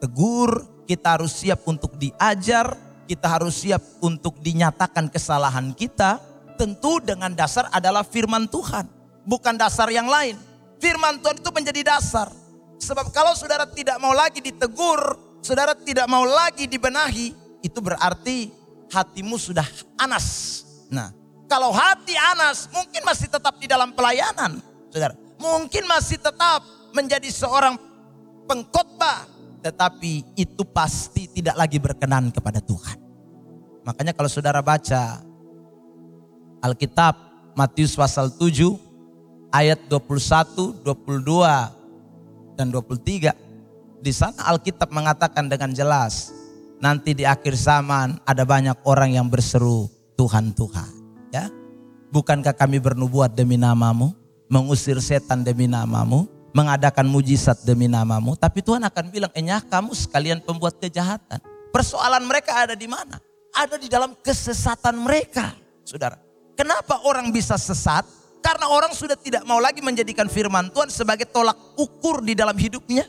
ditegur, 0.00 0.64
kita 0.88 1.20
harus 1.20 1.44
siap 1.44 1.60
untuk 1.68 2.00
diajar, 2.00 2.72
kita 3.04 3.28
harus 3.28 3.60
siap 3.60 3.84
untuk 4.00 4.40
dinyatakan 4.40 5.12
kesalahan 5.12 5.76
kita. 5.76 6.16
Tentu 6.56 7.04
dengan 7.04 7.36
dasar 7.36 7.68
adalah 7.68 8.00
firman 8.00 8.48
Tuhan, 8.48 8.88
bukan 9.28 9.60
dasar 9.60 9.92
yang 9.92 10.08
lain. 10.08 10.40
Firman 10.80 11.20
Tuhan 11.20 11.36
itu 11.36 11.50
menjadi 11.52 11.96
dasar. 11.96 12.32
Sebab 12.80 13.12
kalau 13.12 13.36
saudara 13.36 13.68
tidak 13.68 14.00
mau 14.00 14.16
lagi 14.16 14.40
ditegur, 14.40 15.20
saudara 15.44 15.76
tidak 15.76 16.08
mau 16.08 16.24
lagi 16.24 16.64
dibenahi, 16.64 17.36
itu 17.60 17.78
berarti 17.80 18.48
hatimu 18.88 19.36
sudah 19.36 19.68
anas. 20.00 20.60
Nah, 20.88 21.12
kalau 21.44 21.76
hati 21.76 22.16
anas 22.16 22.72
mungkin 22.72 23.04
masih 23.04 23.28
tetap 23.28 23.56
di 23.60 23.68
dalam 23.68 23.92
pelayanan, 23.92 24.64
saudara. 24.88 25.12
Mungkin 25.40 25.84
masih 25.88 26.20
tetap 26.20 26.64
menjadi 26.92 27.28
seorang 27.32 27.76
pengkhotbah, 28.44 29.39
tetapi 29.60 30.36
itu 30.36 30.62
pasti 30.64 31.28
tidak 31.28 31.56
lagi 31.56 31.76
berkenan 31.76 32.32
kepada 32.32 32.60
Tuhan. 32.64 32.98
Makanya 33.84 34.12
kalau 34.12 34.28
saudara 34.28 34.60
baca 34.60 35.20
Alkitab 36.60 37.16
Matius 37.56 37.96
pasal 37.96 38.32
7 38.32 38.76
ayat 39.52 39.80
21, 39.88 40.84
22 40.84 42.56
dan 42.56 42.68
23. 42.68 43.32
Di 44.00 44.12
sana 44.16 44.48
Alkitab 44.48 44.88
mengatakan 44.92 45.48
dengan 45.48 45.76
jelas, 45.76 46.32
nanti 46.80 47.12
di 47.12 47.28
akhir 47.28 47.52
zaman 47.52 48.16
ada 48.24 48.44
banyak 48.48 48.80
orang 48.88 49.12
yang 49.12 49.28
berseru 49.28 49.92
Tuhan 50.16 50.56
Tuhan, 50.56 50.90
ya. 51.32 51.48
Bukankah 52.08 52.56
kami 52.56 52.80
bernubuat 52.80 53.36
demi 53.36 53.60
namamu, 53.60 54.16
mengusir 54.48 54.96
setan 55.04 55.44
demi 55.44 55.68
namamu, 55.68 56.28
mengadakan 56.50 57.06
mujizat 57.06 57.62
demi 57.62 57.86
namamu, 57.86 58.34
tapi 58.34 58.62
Tuhan 58.62 58.82
akan 58.82 59.04
bilang, 59.10 59.32
"Enyah 59.34 59.62
kamu 59.62 59.94
sekalian 59.94 60.38
pembuat 60.42 60.78
kejahatan." 60.78 61.38
Persoalan 61.70 62.26
mereka 62.26 62.66
ada 62.66 62.74
di 62.74 62.90
mana? 62.90 63.22
Ada 63.54 63.78
di 63.78 63.86
dalam 63.86 64.14
kesesatan 64.18 64.98
mereka, 64.98 65.54
Saudara. 65.86 66.18
Kenapa 66.58 67.02
orang 67.06 67.30
bisa 67.30 67.54
sesat? 67.54 68.04
Karena 68.40 68.72
orang 68.72 68.92
sudah 68.96 69.16
tidak 69.16 69.44
mau 69.44 69.60
lagi 69.60 69.84
menjadikan 69.84 70.26
firman 70.26 70.72
Tuhan 70.72 70.88
sebagai 70.88 71.28
tolak 71.28 71.56
ukur 71.76 72.24
di 72.24 72.32
dalam 72.32 72.56
hidupnya. 72.56 73.04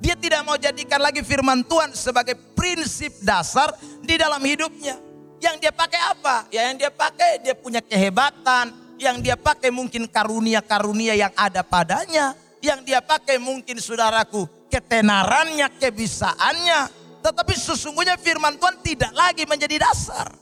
Dia 0.00 0.16
tidak 0.18 0.44
mau 0.44 0.56
jadikan 0.60 1.00
lagi 1.00 1.24
firman 1.24 1.64
Tuhan 1.64 1.96
sebagai 1.96 2.36
prinsip 2.52 3.12
dasar 3.24 3.72
di 4.04 4.20
dalam 4.20 4.40
hidupnya. 4.40 5.00
Yang 5.40 5.56
dia 5.64 5.72
pakai 5.72 6.00
apa? 6.12 6.36
Ya 6.48 6.68
yang 6.68 6.76
dia 6.76 6.92
pakai 6.92 7.40
dia 7.40 7.56
punya 7.56 7.80
kehebatan, 7.80 8.72
yang 9.00 9.20
dia 9.20 9.36
pakai 9.36 9.72
mungkin 9.72 10.08
karunia-karunia 10.08 11.16
yang 11.16 11.32
ada 11.36 11.60
padanya, 11.64 12.36
yang 12.64 12.80
dia 12.80 13.04
pakai 13.04 13.36
mungkin 13.36 13.76
saudaraku 13.76 14.48
ketenarannya, 14.72 15.68
kebisaannya, 15.76 16.80
tetapi 17.22 17.54
sesungguhnya 17.54 18.18
firman 18.18 18.58
Tuhan 18.58 18.80
tidak 18.82 19.12
lagi 19.14 19.44
menjadi 19.46 19.84
dasar. 19.84 20.34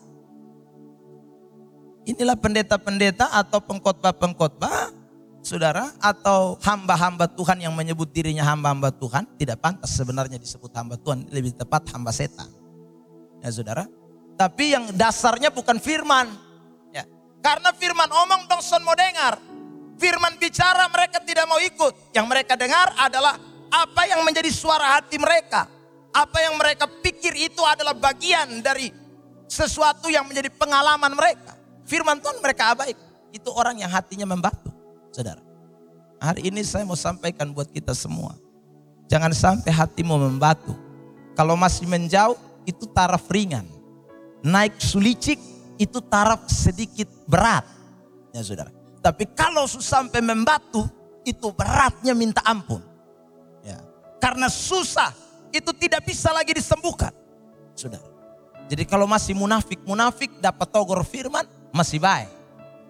Inilah 2.03 2.35
pendeta-pendeta 2.35 3.31
atau 3.31 3.63
pengkhotbah-pengkhotbah, 3.63 4.91
saudara, 5.45 5.95
atau 6.03 6.59
hamba-hamba 6.59 7.31
Tuhan 7.31 7.63
yang 7.63 7.75
menyebut 7.77 8.11
dirinya 8.11 8.43
hamba-hamba 8.43 8.91
Tuhan, 8.91 9.29
tidak 9.39 9.63
pantas 9.63 9.95
sebenarnya 9.95 10.39
disebut 10.41 10.73
hamba 10.75 10.99
Tuhan, 10.99 11.31
lebih 11.31 11.55
tepat 11.55 11.87
hamba 11.95 12.11
setan. 12.11 12.51
Ya 13.39 13.51
saudara, 13.55 13.87
tapi 14.35 14.75
yang 14.75 14.91
dasarnya 14.97 15.55
bukan 15.55 15.79
firman. 15.79 16.27
Ya. 16.91 17.07
Karena 17.39 17.71
firman 17.71 18.11
omong 18.11 18.51
dong 18.51 18.63
son 18.65 18.83
mau 18.83 18.99
dengar. 18.99 19.39
Firman 20.03 20.35
bicara 20.35 20.91
mereka 20.91 21.23
tidak 21.23 21.47
mau 21.47 21.63
ikut. 21.63 22.11
Yang 22.11 22.27
mereka 22.27 22.59
dengar 22.59 22.91
adalah 22.99 23.39
apa 23.71 24.03
yang 24.11 24.27
menjadi 24.27 24.51
suara 24.51 24.99
hati 24.99 25.15
mereka. 25.15 25.71
Apa 26.11 26.43
yang 26.43 26.59
mereka 26.59 26.91
pikir 26.91 27.31
itu 27.39 27.63
adalah 27.63 27.95
bagian 27.95 28.59
dari 28.59 28.91
sesuatu 29.47 30.11
yang 30.11 30.27
menjadi 30.27 30.51
pengalaman 30.51 31.15
mereka. 31.15 31.55
Firman 31.87 32.19
Tuhan 32.19 32.43
mereka 32.43 32.75
abaikan. 32.75 33.07
Itu 33.31 33.55
orang 33.55 33.79
yang 33.79 33.95
hatinya 33.95 34.27
membatu. 34.27 34.75
Saudara. 35.15 35.39
Hari 36.19 36.51
ini 36.51 36.67
saya 36.67 36.83
mau 36.83 36.99
sampaikan 36.99 37.55
buat 37.55 37.71
kita 37.71 37.95
semua. 37.95 38.35
Jangan 39.07 39.31
sampai 39.31 39.71
hatimu 39.71 40.19
membatu. 40.19 40.75
Kalau 41.39 41.55
masih 41.55 41.87
menjauh 41.87 42.35
itu 42.67 42.91
taraf 42.91 43.23
ringan. 43.31 43.71
Naik 44.43 44.83
sulicik 44.83 45.39
itu 45.79 46.03
taraf 46.11 46.51
sedikit 46.51 47.07
berat. 47.31 47.63
Ya 48.35 48.43
saudara. 48.43 48.82
Tapi 49.03 49.27
kalau 49.35 49.67
sampai 49.67 50.23
membatu 50.23 50.87
itu 51.27 51.51
beratnya 51.51 52.15
minta 52.15 52.39
ampun. 52.47 52.79
Ya. 53.67 53.83
Karena 54.23 54.47
susah 54.47 55.11
itu 55.51 55.75
tidak 55.75 56.07
bisa 56.07 56.31
lagi 56.31 56.55
disembuhkan. 56.55 57.11
Sudah. 57.75 57.99
Jadi 58.71 58.87
kalau 58.87 59.11
masih 59.11 59.35
munafik, 59.35 59.83
munafik 59.83 60.31
dapat 60.39 60.71
togor 60.71 61.03
firman 61.03 61.45
masih 61.75 61.99
baik. 61.99 62.31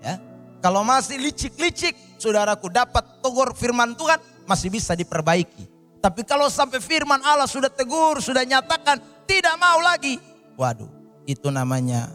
Ya. 0.05 0.21
Kalau 0.63 0.85
masih 0.87 1.19
licik-licik, 1.19 1.97
saudaraku 2.21 2.71
dapat 2.71 3.19
togor 3.25 3.57
firman 3.57 3.97
Tuhan 3.97 4.21
masih 4.47 4.71
bisa 4.71 4.95
diperbaiki. 4.95 5.67
Tapi 5.99 6.23
kalau 6.23 6.47
sampai 6.53 6.79
firman 6.79 7.19
Allah 7.25 7.49
sudah 7.49 7.73
tegur, 7.73 8.21
sudah 8.23 8.47
nyatakan 8.47 9.01
tidak 9.27 9.55
mau 9.59 9.83
lagi. 9.83 10.19
Waduh, 10.55 10.91
itu 11.27 11.49
namanya 11.51 12.15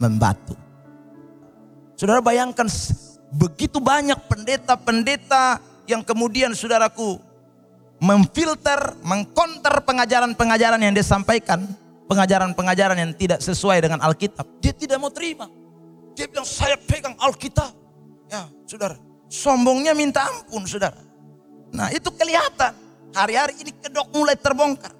membatu. 0.00 0.56
Saudara 1.96 2.20
bayangkan 2.20 2.68
begitu 3.32 3.82
banyak 3.82 4.18
pendeta-pendeta 4.30 5.58
yang 5.86 6.02
kemudian 6.02 6.54
saudaraku 6.54 7.18
memfilter, 8.02 8.98
mengkonter 9.00 9.72
pengajaran-pengajaran 9.82 10.80
yang 10.82 10.92
disampaikan, 10.92 11.64
pengajaran-pengajaran 12.06 12.98
yang 13.00 13.12
tidak 13.16 13.40
sesuai 13.40 13.80
dengan 13.80 14.02
Alkitab. 14.04 14.44
Dia 14.60 14.72
tidak 14.76 14.98
mau 15.00 15.08
terima. 15.08 15.48
Dia 16.16 16.28
bilang 16.28 16.48
saya 16.48 16.76
pegang 16.76 17.16
Alkitab. 17.16 17.72
Ya, 18.28 18.48
saudara. 18.68 18.96
Sombongnya 19.26 19.92
minta 19.92 20.22
ampun, 20.22 20.64
saudara. 20.68 20.98
Nah, 21.74 21.90
itu 21.90 22.08
kelihatan. 22.14 22.72
Hari-hari 23.16 23.58
ini 23.64 23.72
kedok 23.72 24.12
mulai 24.12 24.36
terbongkar. 24.36 24.92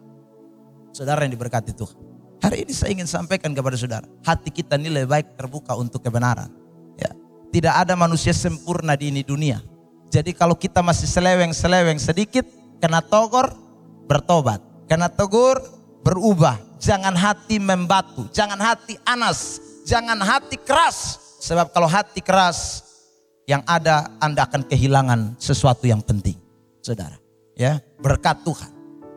Saudara 0.90 1.28
yang 1.28 1.36
diberkati 1.36 1.76
Tuhan. 1.76 1.96
Hari 2.40 2.64
ini 2.64 2.72
saya 2.72 2.92
ingin 2.92 3.08
sampaikan 3.08 3.52
kepada 3.52 3.76
saudara, 3.76 4.06
hati 4.24 4.52
kita 4.52 4.76
nilai 4.76 5.04
baik 5.08 5.36
terbuka 5.36 5.76
untuk 5.76 6.04
kebenaran. 6.04 6.48
Tidak 7.56 7.72
ada 7.72 7.96
manusia 7.96 8.36
sempurna 8.36 8.92
di 9.00 9.08
ini 9.08 9.24
dunia. 9.24 9.64
Jadi 10.12 10.36
kalau 10.36 10.52
kita 10.52 10.84
masih 10.84 11.08
seleweng-seleweng 11.08 11.96
sedikit, 11.96 12.44
Kena 12.76 13.00
togor, 13.00 13.56
bertobat. 14.04 14.60
Kena 14.86 15.08
tegur, 15.08 15.58
berubah. 16.04 16.60
Jangan 16.76 17.16
hati 17.16 17.56
membatu, 17.56 18.28
jangan 18.36 18.60
hati 18.60 19.00
anas, 19.08 19.58
jangan 19.88 20.20
hati 20.20 20.60
keras. 20.60 21.16
Sebab 21.40 21.72
kalau 21.72 21.88
hati 21.88 22.20
keras, 22.20 22.84
yang 23.48 23.64
ada 23.64 24.12
Anda 24.20 24.44
akan 24.44 24.68
kehilangan 24.68 25.40
sesuatu 25.40 25.88
yang 25.88 26.04
penting. 26.04 26.36
Saudara, 26.84 27.16
ya, 27.56 27.80
berkat 27.96 28.44
Tuhan. 28.44 28.70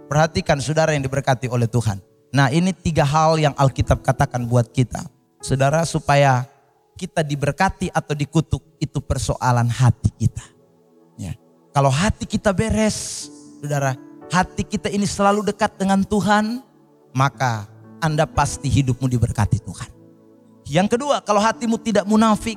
Perhatikan 0.07 0.57
saudara 0.63 0.95
yang 0.95 1.03
diberkati 1.03 1.51
oleh 1.51 1.67
Tuhan. 1.67 1.99
Nah, 2.31 2.47
ini 2.49 2.71
tiga 2.71 3.03
hal 3.03 3.37
yang 3.37 3.53
Alkitab 3.59 4.01
katakan 4.01 4.47
buat 4.47 4.71
kita. 4.71 5.03
Saudara, 5.43 5.83
supaya 5.83 6.47
kita 6.99 7.23
diberkati 7.23 7.87
atau 7.95 8.11
dikutuk 8.11 8.59
itu 8.83 8.99
persoalan 8.99 9.71
hati 9.71 10.11
kita. 10.19 10.43
Ya. 11.15 11.39
Kalau 11.71 11.87
hati 11.87 12.27
kita 12.27 12.51
beres, 12.51 13.31
Saudara, 13.59 13.95
hati 14.31 14.63
kita 14.63 14.87
ini 14.87 15.03
selalu 15.03 15.43
dekat 15.51 15.75
dengan 15.75 15.99
Tuhan, 16.03 16.63
maka 17.11 17.67
Anda 17.99 18.23
pasti 18.23 18.71
hidupmu 18.71 19.07
diberkati 19.07 19.59
Tuhan. 19.59 19.91
Yang 20.69 20.95
kedua, 20.95 21.19
kalau 21.19 21.43
hatimu 21.43 21.75
tidak 21.83 22.07
munafik, 22.07 22.55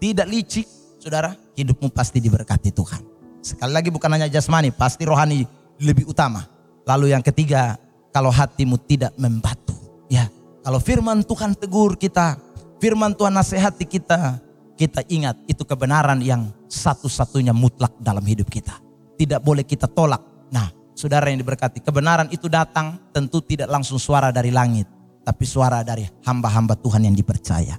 tidak 0.00 0.24
licik, 0.24 0.64
saudara, 0.96 1.36
hidupmu 1.52 1.92
pasti 1.92 2.22
diberkati 2.22 2.72
Tuhan. 2.72 3.02
Sekali 3.44 3.72
lagi 3.76 3.92
bukan 3.92 4.08
hanya 4.08 4.30
jasmani, 4.30 4.72
pasti 4.72 5.04
rohani 5.04 5.44
lebih 5.82 6.08
utama. 6.08 6.48
Lalu 6.88 7.12
yang 7.12 7.20
ketiga, 7.20 7.76
kalau 8.08 8.32
hatimu 8.32 8.80
tidak 8.88 9.12
membatu. 9.20 9.76
Ya, 10.08 10.32
kalau 10.64 10.80
firman 10.80 11.20
Tuhan 11.26 11.52
tegur 11.58 11.98
kita, 12.00 12.40
firman 12.78 13.14
Tuhan 13.14 13.34
nasihati 13.34 13.84
kita, 13.86 14.40
kita 14.74 15.02
ingat 15.10 15.38
itu 15.50 15.62
kebenaran 15.66 16.18
yang 16.22 16.50
satu-satunya 16.66 17.52
mutlak 17.52 17.94
dalam 18.00 18.22
hidup 18.22 18.46
kita. 18.50 18.78
Tidak 19.18 19.42
boleh 19.42 19.66
kita 19.66 19.90
tolak 19.90 20.38
Nah, 20.48 20.72
saudara 20.96 21.28
yang 21.28 21.40
diberkati, 21.40 21.84
kebenaran 21.84 22.28
itu 22.32 22.48
datang 22.48 22.96
tentu 23.12 23.44
tidak 23.44 23.68
langsung 23.68 24.00
suara 24.00 24.32
dari 24.32 24.48
langit, 24.48 24.88
tapi 25.24 25.44
suara 25.44 25.84
dari 25.84 26.08
hamba-hamba 26.24 26.76
Tuhan 26.80 27.04
yang 27.04 27.16
dipercaya. 27.16 27.76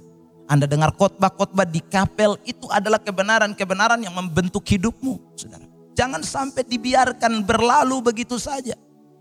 Anda 0.50 0.66
dengar 0.66 0.94
khotbah-khotbah 0.98 1.66
di 1.66 1.78
kapel 1.78 2.34
itu 2.42 2.66
adalah 2.70 2.98
kebenaran-kebenaran 2.98 4.02
yang 4.02 4.14
membentuk 4.14 4.66
hidupmu, 4.66 5.38
saudara. 5.38 5.66
Jangan 5.94 6.22
sampai 6.26 6.66
dibiarkan 6.66 7.46
berlalu 7.46 8.02
begitu 8.02 8.38
saja. 8.38 8.74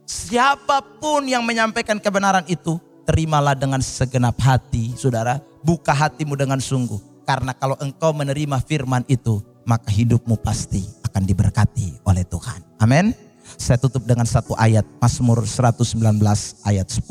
Siapa 0.09 0.81
pun 0.97 1.29
yang 1.29 1.45
menyampaikan 1.45 2.01
kebenaran 2.01 2.45
itu, 2.49 2.81
terimalah 3.09 3.57
dengan 3.57 3.81
segenap 3.81 4.37
hati, 4.37 4.93
saudara. 4.93 5.41
Buka 5.65 5.89
hatimu 5.89 6.37
dengan 6.37 6.61
sungguh. 6.61 7.25
Karena 7.25 7.57
kalau 7.57 7.73
engkau 7.81 8.13
menerima 8.13 8.61
firman 8.61 9.01
itu, 9.09 9.41
maka 9.65 9.89
hidupmu 9.89 10.37
pasti 10.37 10.85
akan 11.09 11.25
diberkati 11.25 12.05
oleh 12.05 12.21
Tuhan. 12.21 12.61
Amin. 12.77 13.17
Saya 13.57 13.81
tutup 13.81 14.05
dengan 14.05 14.29
satu 14.29 14.53
ayat 14.53 14.85
Mazmur 15.01 15.41
119 15.41 16.21
ayat 16.69 16.85
10 16.85 17.01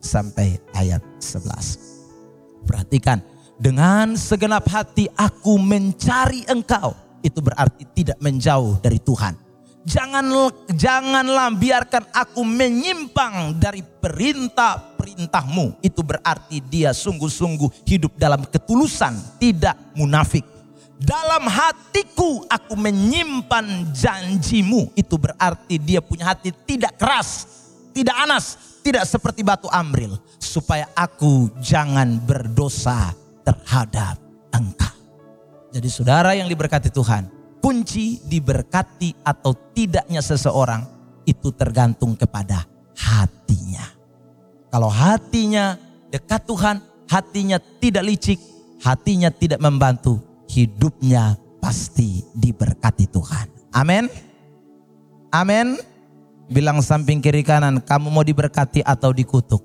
sampai 0.00 0.56
ayat 0.72 1.04
11. 1.20 2.64
Perhatikan, 2.64 3.20
dengan 3.60 4.16
segenap 4.16 4.64
hati 4.72 5.12
aku 5.12 5.60
mencari 5.60 6.48
engkau. 6.48 6.96
Itu 7.20 7.44
berarti 7.44 7.84
tidak 7.92 8.16
menjauh 8.20 8.80
dari 8.80 9.00
Tuhan. 9.00 9.36
Jangan, 9.84 10.24
janganlah 10.72 11.52
biarkan 11.52 12.08
aku 12.16 12.40
menyimpang 12.40 13.60
dari 13.60 13.84
perintah-perintahmu. 15.04 15.84
Itu 15.84 16.00
berarti 16.00 16.64
dia 16.64 16.96
sungguh-sungguh 16.96 17.84
hidup 17.84 18.16
dalam 18.16 18.48
ketulusan, 18.48 19.12
tidak 19.36 19.76
munafik. 19.92 20.42
Dalam 20.96 21.44
hatiku 21.44 22.48
aku 22.48 22.72
menyimpan 22.72 23.92
janjimu. 23.92 24.88
Itu 24.96 25.20
berarti 25.20 25.76
dia 25.76 26.00
punya 26.00 26.32
hati 26.32 26.48
tidak 26.64 26.96
keras, 26.96 27.44
tidak 27.92 28.16
anas, 28.16 28.80
tidak 28.80 29.04
seperti 29.04 29.44
batu 29.44 29.68
amril. 29.68 30.16
Supaya 30.40 30.88
aku 30.96 31.52
jangan 31.60 32.16
berdosa 32.24 33.12
terhadap 33.44 34.16
engkau. 34.56 34.96
Jadi 35.74 35.88
saudara 35.90 36.32
yang 36.38 36.46
diberkati 36.46 36.88
Tuhan, 36.88 37.28
kunci 37.58 38.22
diberkati 38.24 39.26
atau 39.26 39.52
tidaknya 39.74 40.22
seseorang 40.22 40.86
itu 41.26 41.50
tergantung 41.50 42.14
kepada 42.14 42.62
hatinya. 42.94 43.93
Kalau 44.74 44.90
hatinya 44.90 45.78
dekat 46.10 46.50
Tuhan, 46.50 46.82
hatinya 47.06 47.62
tidak 47.78 48.10
licik, 48.10 48.42
hatinya 48.82 49.30
tidak 49.30 49.62
membantu, 49.62 50.18
hidupnya 50.50 51.38
pasti 51.62 52.26
diberkati 52.34 53.06
Tuhan. 53.06 53.70
Amin. 53.70 54.10
Amin. 55.30 55.78
Bilang 56.50 56.82
samping 56.82 57.22
kiri 57.22 57.46
kanan, 57.46 57.78
kamu 57.78 58.10
mau 58.10 58.26
diberkati 58.26 58.82
atau 58.82 59.14
dikutuk? 59.14 59.62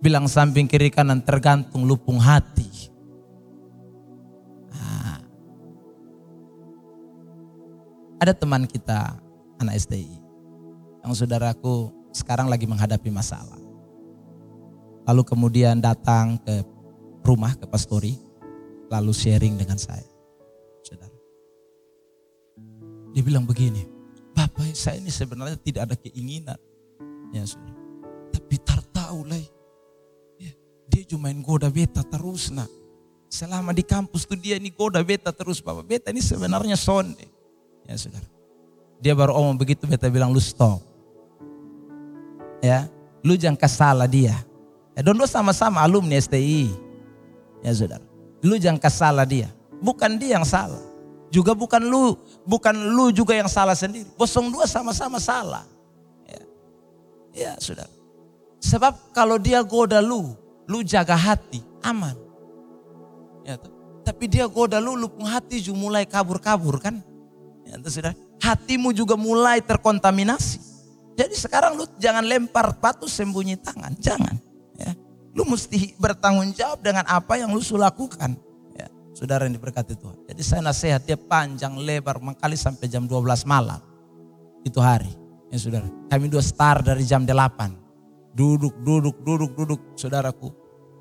Bilang 0.00 0.24
samping 0.24 0.64
kiri 0.64 0.88
kanan 0.88 1.20
tergantung 1.20 1.84
lupung 1.84 2.16
hati. 2.16 2.88
Nah. 4.72 5.20
Ada 8.24 8.32
teman 8.32 8.64
kita, 8.64 9.20
anak 9.60 9.76
STI, 9.84 10.16
yang 11.04 11.12
saudaraku 11.12 12.01
sekarang 12.12 12.46
lagi 12.52 12.68
menghadapi 12.68 13.08
masalah. 13.08 13.58
Lalu 15.08 15.22
kemudian 15.26 15.82
datang 15.82 16.38
ke 16.44 16.62
rumah 17.26 17.56
ke 17.58 17.66
pastori, 17.66 18.14
lalu 18.92 19.10
sharing 19.10 19.58
dengan 19.58 19.80
saya. 19.80 20.06
Saudara. 20.84 21.16
Dia 23.16 23.22
bilang 23.24 23.48
begini, 23.48 23.88
Bapak 24.36 24.72
saya 24.76 25.00
ini 25.00 25.10
sebenarnya 25.10 25.58
tidak 25.58 25.90
ada 25.90 25.96
keinginan. 25.98 26.60
Ya 27.32 27.42
saudara. 27.48 27.80
Tapi 28.30 28.54
tar 28.60 28.80
tahu 28.92 29.26
lah. 29.26 29.40
Ya, 30.36 30.52
dia 30.92 31.02
cuma 31.08 31.32
goda 31.40 31.72
beta 31.72 32.04
terus 32.04 32.52
nak. 32.52 32.68
Selama 33.32 33.72
di 33.72 33.80
kampus 33.80 34.28
tuh 34.28 34.36
dia 34.36 34.60
ini 34.60 34.68
goda 34.68 35.00
beta 35.00 35.32
terus. 35.32 35.58
Bapak 35.64 35.88
beta 35.88 36.08
ini 36.12 36.20
sebenarnya 36.20 36.76
sonde. 36.76 37.26
Ya 37.88 37.96
saudara. 37.96 38.28
Dia 39.02 39.18
baru 39.18 39.34
omong 39.34 39.58
begitu 39.58 39.88
beta 39.88 40.06
bilang 40.06 40.30
lu 40.30 40.38
stop 40.38 40.91
ya 42.62 42.86
lu 43.26 43.34
jangan 43.34 43.58
kesalah 43.58 44.06
dia. 44.06 44.38
Ya, 44.94 45.00
Dondo 45.02 45.24
sama-sama 45.26 45.82
alumni 45.82 46.16
STI. 46.20 46.70
Ya 47.64 47.72
saudara. 47.72 48.04
Lu 48.42 48.58
jangan 48.58 48.78
kesalah 48.78 49.26
dia. 49.26 49.48
Bukan 49.82 50.18
dia 50.18 50.38
yang 50.38 50.46
salah. 50.46 50.82
Juga 51.32 51.56
bukan 51.56 51.80
lu, 51.80 52.12
bukan 52.44 52.76
lu 52.76 53.08
juga 53.08 53.32
yang 53.32 53.48
salah 53.48 53.72
sendiri. 53.72 54.04
Bosong 54.18 54.52
dua 54.52 54.68
sama-sama 54.68 55.16
salah. 55.16 55.64
Ya, 56.28 56.40
ya 57.32 57.52
saudara. 57.56 57.88
Sebab 58.62 59.16
kalau 59.16 59.40
dia 59.40 59.64
goda 59.64 59.98
lu, 59.98 60.36
lu 60.68 60.84
jaga 60.84 61.16
hati, 61.16 61.64
aman. 61.82 62.14
Ya, 63.42 63.58
tapi 64.04 64.28
dia 64.28 64.46
goda 64.46 64.76
lu, 64.78 64.94
lu 64.94 65.08
pun 65.08 65.24
hati 65.24 65.58
juga 65.58 65.78
mulai 65.78 66.04
kabur-kabur 66.04 66.78
kan. 66.78 67.00
Ya, 67.64 67.80
saudara. 67.88 68.14
Hatimu 68.42 68.92
juga 68.92 69.16
mulai 69.16 69.62
terkontaminasi. 69.64 70.71
Jadi 71.12 71.34
sekarang 71.36 71.76
lu 71.76 71.84
jangan 72.00 72.24
lempar 72.24 72.72
batu 72.80 73.04
sembunyi 73.04 73.60
tangan, 73.60 73.92
jangan. 74.00 74.36
Ya. 74.80 74.96
Lu 75.36 75.44
mesti 75.44 75.92
bertanggung 76.00 76.56
jawab 76.56 76.80
dengan 76.80 77.04
apa 77.04 77.36
yang 77.36 77.52
lu 77.52 77.60
sudah 77.60 77.92
lakukan. 77.92 78.32
Ya. 78.72 78.88
Saudara 79.12 79.44
yang 79.44 79.56
diberkati 79.56 79.92
Tuhan. 79.92 80.16
Jadi 80.24 80.42
saya 80.42 80.64
nasihat 80.64 81.04
dia 81.04 81.20
panjang 81.20 81.76
lebar 81.76 82.16
mengkali 82.16 82.56
sampai 82.56 82.88
jam 82.88 83.04
12 83.04 83.44
malam. 83.44 83.80
Itu 84.64 84.80
hari. 84.80 85.12
Ya 85.52 85.60
saudara. 85.60 85.88
Kami 86.08 86.32
dua 86.32 86.40
star 86.40 86.80
dari 86.80 87.04
jam 87.04 87.28
8. 87.28 88.32
Duduk, 88.32 88.72
duduk, 88.80 89.20
duduk, 89.20 89.52
duduk 89.52 89.80
saudaraku. 90.00 90.48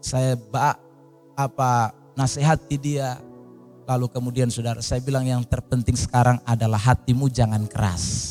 Saya 0.04 0.36
bak 0.36 0.76
apa 1.40 1.96
nasihati 2.20 2.76
dia. 2.76 3.16
Lalu 3.88 4.08
kemudian 4.12 4.52
saudara 4.52 4.84
saya 4.84 5.00
bilang 5.00 5.24
yang 5.24 5.44
terpenting 5.48 5.96
sekarang 5.96 6.40
adalah 6.48 6.80
hatimu 6.80 7.28
jangan 7.28 7.68
keras 7.68 8.31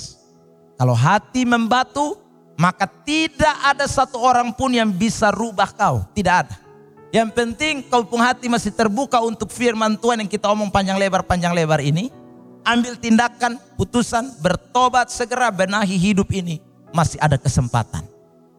kalau 0.80 0.96
hati 0.96 1.44
membatu, 1.44 2.16
maka 2.56 2.88
tidak 2.88 3.52
ada 3.60 3.84
satu 3.84 4.16
orang 4.16 4.48
pun 4.48 4.72
yang 4.72 4.88
bisa 4.88 5.28
rubah 5.28 5.68
kau. 5.76 6.08
Tidak 6.16 6.32
ada. 6.32 6.56
Yang 7.12 7.36
penting 7.36 7.84
kau 7.84 8.00
pun 8.08 8.16
hati 8.16 8.48
masih 8.48 8.72
terbuka 8.72 9.20
untuk 9.20 9.52
firman 9.52 10.00
Tuhan 10.00 10.24
yang 10.24 10.30
kita 10.32 10.48
omong 10.48 10.72
panjang 10.72 10.96
lebar 10.96 11.20
panjang 11.20 11.52
lebar 11.52 11.84
ini. 11.84 12.08
Ambil 12.64 12.96
tindakan, 12.96 13.60
putusan, 13.76 14.40
bertobat 14.40 15.12
segera 15.12 15.52
benahi 15.52 16.00
hidup 16.00 16.32
ini. 16.32 16.64
Masih 16.96 17.20
ada 17.20 17.36
kesempatan. 17.36 18.08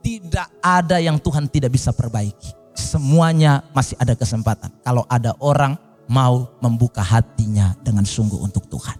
Tidak 0.05 0.61
ada 0.61 1.01
yang 1.01 1.17
Tuhan 1.17 1.49
tidak 1.49 1.73
bisa 1.73 1.89
perbaiki. 1.89 2.53
Semuanya 2.77 3.65
masih 3.73 3.97
ada 3.97 4.13
kesempatan. 4.13 4.69
Kalau 4.85 5.09
ada 5.09 5.33
orang 5.41 5.73
mau 6.05 6.53
membuka 6.61 7.01
hatinya 7.01 7.73
dengan 7.81 8.05
sungguh 8.05 8.45
untuk 8.45 8.69
Tuhan. 8.69 8.97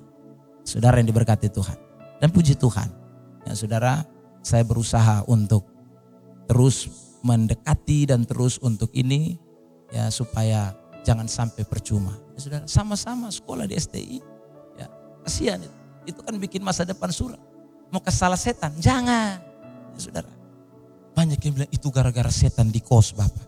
Saudara 0.66 0.98
yang 0.98 1.10
diberkati 1.14 1.54
Tuhan. 1.54 1.78
Dan 2.18 2.30
puji 2.30 2.54
Tuhan 2.54 3.01
Ya 3.46 3.54
saudara, 3.58 4.06
saya 4.46 4.66
berusaha 4.66 5.26
untuk 5.26 5.66
terus 6.46 6.90
mendekati 7.22 8.10
dan 8.10 8.26
terus 8.26 8.58
untuk 8.62 8.90
ini 8.98 9.38
ya 9.94 10.10
supaya 10.10 10.74
jangan 11.06 11.30
sampai 11.30 11.66
percuma. 11.66 12.18
Ya 12.38 12.40
saudara, 12.42 12.66
sama-sama 12.66 13.30
sekolah 13.30 13.66
di 13.70 13.78
STI. 13.78 14.20
Ya, 14.78 14.88
kasihan 15.26 15.62
itu. 15.62 15.78
Itu 16.02 16.20
kan 16.26 16.34
bikin 16.42 16.66
masa 16.66 16.82
depan 16.82 17.14
suram. 17.14 17.42
Mau 17.94 18.02
kesalah 18.02 18.38
setan, 18.38 18.74
jangan. 18.82 19.38
Ya 19.94 20.00
saudara. 20.00 20.32
Banyak 21.12 21.40
yang 21.44 21.54
bilang 21.54 21.72
itu 21.74 21.88
gara-gara 21.92 22.32
setan 22.32 22.72
di 22.72 22.80
kos 22.82 23.14
Bapak. 23.14 23.48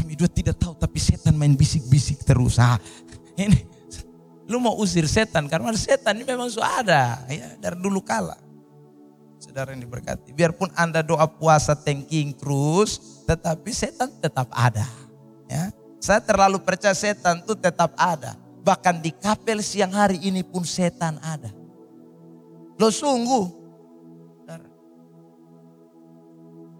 Kami 0.00 0.16
dua 0.16 0.26
tidak 0.26 0.56
tahu 0.56 0.72
tapi 0.74 0.96
setan 0.96 1.36
main 1.36 1.52
bisik-bisik 1.52 2.24
terus. 2.24 2.56
Ah, 2.56 2.80
ini 3.36 3.60
lu 4.50 4.58
mau 4.58 4.74
usir 4.82 5.06
setan 5.06 5.46
karena 5.46 5.70
setan 5.78 6.18
ini 6.18 6.26
memang 6.26 6.50
sudah 6.50 6.82
ada 6.82 7.22
ya 7.30 7.54
dari 7.62 7.78
dulu 7.78 8.02
kala 8.02 8.34
saudara 9.40 9.72
yang 9.72 9.80
diberkati. 9.80 10.36
Biarpun 10.36 10.68
Anda 10.76 11.00
doa 11.00 11.24
puasa 11.24 11.72
thanking 11.72 12.36
terus, 12.36 13.24
tetapi 13.24 13.72
setan 13.72 14.12
tetap 14.20 14.52
ada. 14.52 14.84
Ya. 15.48 15.72
Saya 15.96 16.20
terlalu 16.20 16.60
percaya 16.60 16.92
setan 16.92 17.40
itu 17.40 17.56
tetap 17.56 17.96
ada. 17.96 18.36
Bahkan 18.60 19.00
di 19.00 19.10
kapel 19.16 19.64
siang 19.64 19.96
hari 19.96 20.20
ini 20.20 20.44
pun 20.44 20.62
setan 20.62 21.16
ada. 21.24 21.48
Lo 22.76 22.92
sungguh. 22.92 23.60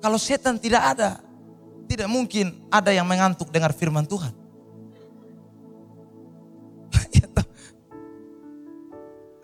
Kalau 0.01 0.17
setan 0.17 0.57
tidak 0.57 0.97
ada, 0.97 1.21
tidak 1.85 2.09
mungkin 2.09 2.57
ada 2.73 2.89
yang 2.89 3.05
mengantuk 3.05 3.53
dengar 3.53 3.69
firman 3.77 4.09
Tuhan. 4.09 4.33
Ya 7.13 7.29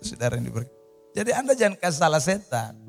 saudara 0.08 0.40
yang 0.40 0.48
diberkati. 0.48 0.72
Jadi 1.12 1.30
Anda 1.36 1.52
jangan 1.52 1.76
kasih 1.76 2.00
salah 2.00 2.22
setan. 2.24 2.85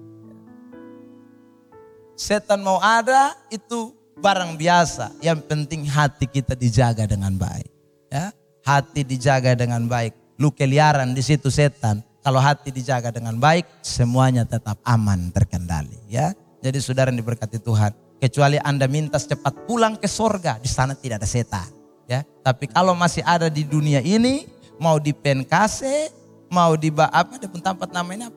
Setan 2.17 2.65
mau 2.65 2.81
ada 2.81 3.37
itu 3.53 3.93
barang 4.17 4.57
biasa. 4.57 5.13
Yang 5.21 5.45
penting 5.45 5.85
hati 5.85 6.25
kita 6.25 6.57
dijaga 6.57 7.05
dengan 7.05 7.37
baik. 7.37 7.69
Ya, 8.09 8.33
hati 8.65 9.05
dijaga 9.05 9.53
dengan 9.53 9.85
baik. 9.85 10.17
Lu 10.41 10.49
keliaran 10.49 11.13
di 11.13 11.21
situ 11.21 11.53
setan. 11.53 12.01
Kalau 12.25 12.41
hati 12.41 12.73
dijaga 12.73 13.13
dengan 13.13 13.37
baik, 13.37 13.69
semuanya 13.85 14.49
tetap 14.49 14.81
aman 14.81 15.29
terkendali. 15.29 15.95
Ya, 16.09 16.33
jadi 16.59 16.81
saudara 16.81 17.13
yang 17.13 17.21
diberkati 17.21 17.61
Tuhan. 17.61 17.93
Kecuali 18.17 18.57
anda 18.65 18.89
minta 18.89 19.21
cepat 19.21 19.69
pulang 19.69 19.93
ke 19.93 20.09
sorga, 20.09 20.57
di 20.57 20.65
sana 20.65 20.97
tidak 20.97 21.21
ada 21.21 21.29
setan. 21.29 21.69
Ya, 22.09 22.25
tapi 22.41 22.65
kalau 22.65 22.97
masih 22.97 23.21
ada 23.21 23.45
di 23.45 23.61
dunia 23.61 24.01
ini, 24.01 24.49
mau 24.81 24.97
di 24.97 25.13
penkase, 25.13 26.09
mau 26.49 26.73
di 26.73 26.89
apa, 26.97 27.37
di 27.37 27.45
tempat 27.45 27.93
namanya 27.93 28.33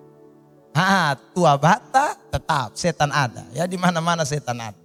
Ah, 0.71 1.19
tua 1.35 1.59
bata 1.59 2.15
tetap 2.31 2.79
setan 2.79 3.11
ada. 3.11 3.43
Ya 3.51 3.67
di 3.67 3.75
mana-mana 3.75 4.23
setan 4.23 4.59
ada. 4.59 4.79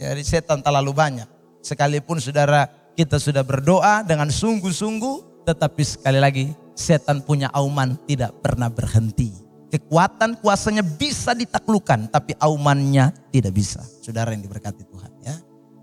Jadi 0.00 0.22
setan 0.24 0.64
terlalu 0.64 0.92
banyak. 0.96 1.28
Sekalipun 1.60 2.20
saudara 2.20 2.68
kita 2.96 3.20
sudah 3.20 3.44
berdoa 3.44 4.00
dengan 4.00 4.32
sungguh-sungguh, 4.32 5.44
tetapi 5.44 5.82
sekali 5.84 6.20
lagi 6.20 6.44
setan 6.72 7.20
punya 7.20 7.52
auman 7.52 7.96
tidak 8.08 8.32
pernah 8.40 8.72
berhenti. 8.72 9.32
Kekuatan 9.66 10.40
kuasanya 10.40 10.80
bisa 10.80 11.36
ditaklukkan, 11.36 12.08
tapi 12.08 12.32
aumannya 12.40 13.12
tidak 13.34 13.52
bisa. 13.52 13.82
Saudara 14.00 14.32
yang 14.32 14.40
diberkati 14.40 14.88
Tuhan 14.88 15.12
ya. 15.20 15.36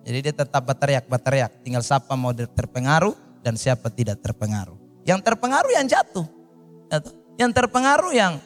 Jadi 0.04 0.18
dia 0.24 0.34
tetap 0.34 0.62
berteriak-berteriak. 0.66 1.62
Tinggal 1.62 1.84
siapa 1.86 2.16
mau 2.18 2.34
terpengaruh 2.34 3.14
dan 3.44 3.54
siapa 3.60 3.92
tidak 3.94 4.24
terpengaruh. 4.24 4.76
Yang 5.04 5.20
terpengaruh 5.28 5.72
yang 5.78 5.86
jatuh. 5.86 6.26
Yang 7.36 7.52
terpengaruh 7.54 8.12
yang 8.16 8.40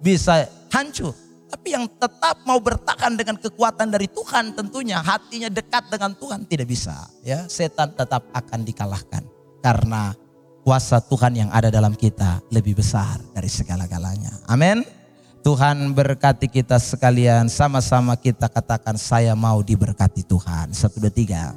bisa 0.00 0.48
hancur. 0.72 1.14
Tapi 1.46 1.78
yang 1.78 1.86
tetap 1.86 2.42
mau 2.42 2.58
bertahan 2.58 3.14
dengan 3.14 3.38
kekuatan 3.38 3.86
dari 3.86 4.10
Tuhan 4.10 4.58
tentunya 4.58 4.98
hatinya 4.98 5.46
dekat 5.46 5.86
dengan 5.94 6.10
Tuhan 6.18 6.42
tidak 6.42 6.66
bisa. 6.66 7.06
Ya, 7.22 7.46
setan 7.46 7.94
tetap 7.94 8.26
akan 8.34 8.66
dikalahkan 8.66 9.22
karena 9.62 10.10
kuasa 10.66 10.98
Tuhan 10.98 11.38
yang 11.38 11.50
ada 11.54 11.70
dalam 11.70 11.94
kita 11.94 12.42
lebih 12.50 12.82
besar 12.82 13.22
dari 13.30 13.46
segala-galanya. 13.46 14.42
Amin. 14.50 14.82
Tuhan 15.46 15.94
berkati 15.94 16.50
kita 16.50 16.82
sekalian. 16.82 17.46
Sama-sama 17.46 18.18
kita 18.18 18.50
katakan 18.50 18.98
saya 18.98 19.30
mau 19.38 19.62
diberkati 19.62 20.26
Tuhan. 20.26 20.74
Satu, 20.74 20.98
dua, 20.98 21.14
tiga. 21.14 21.54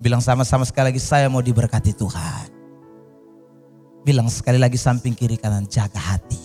Bilang 0.00 0.24
sama-sama 0.24 0.64
sekali 0.64 0.96
lagi 0.96 1.02
saya 1.04 1.28
mau 1.28 1.44
diberkati 1.44 1.92
Tuhan. 1.92 2.59
Bilang 4.00 4.32
sekali 4.32 4.56
lagi 4.56 4.80
samping 4.80 5.12
kiri 5.12 5.36
kanan 5.36 5.68
jaga 5.68 6.00
hati. 6.00 6.40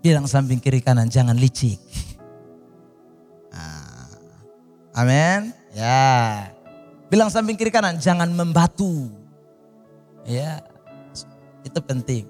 Bilang 0.00 0.24
samping 0.24 0.56
kiri 0.56 0.80
kanan 0.80 1.12
jangan 1.12 1.36
licik. 1.36 1.76
Ah, 3.52 4.08
Amin. 5.04 5.52
Ya. 5.76 6.48
Bilang 7.12 7.28
samping 7.28 7.58
kiri 7.58 7.68
kanan 7.68 8.00
jangan 8.00 8.32
membatu. 8.32 9.12
Ya. 10.24 10.64
Itu 11.60 11.84
penting. 11.84 12.24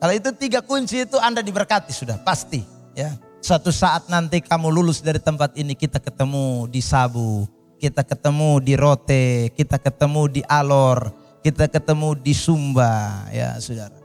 Kalau 0.00 0.16
itu 0.16 0.30
tiga 0.34 0.64
kunci 0.64 1.06
itu 1.06 1.20
Anda 1.20 1.44
diberkati 1.44 1.94
sudah 1.94 2.18
pasti. 2.26 2.64
Ya. 2.98 3.14
Suatu 3.40 3.70
saat 3.70 4.10
nanti 4.10 4.42
kamu 4.42 4.68
lulus 4.68 5.00
dari 5.00 5.22
tempat 5.22 5.56
ini 5.56 5.72
kita 5.72 5.96
ketemu 5.96 6.68
di 6.68 6.84
Sabu, 6.84 7.48
kita 7.80 8.04
ketemu 8.04 8.60
di 8.60 8.74
Rote, 8.76 9.48
kita 9.56 9.80
ketemu 9.80 10.28
di 10.28 10.42
Alor, 10.44 11.19
kita 11.40 11.68
ketemu 11.68 12.16
di 12.16 12.34
Sumba, 12.36 13.24
ya 13.32 13.56
saudara. 13.60 13.96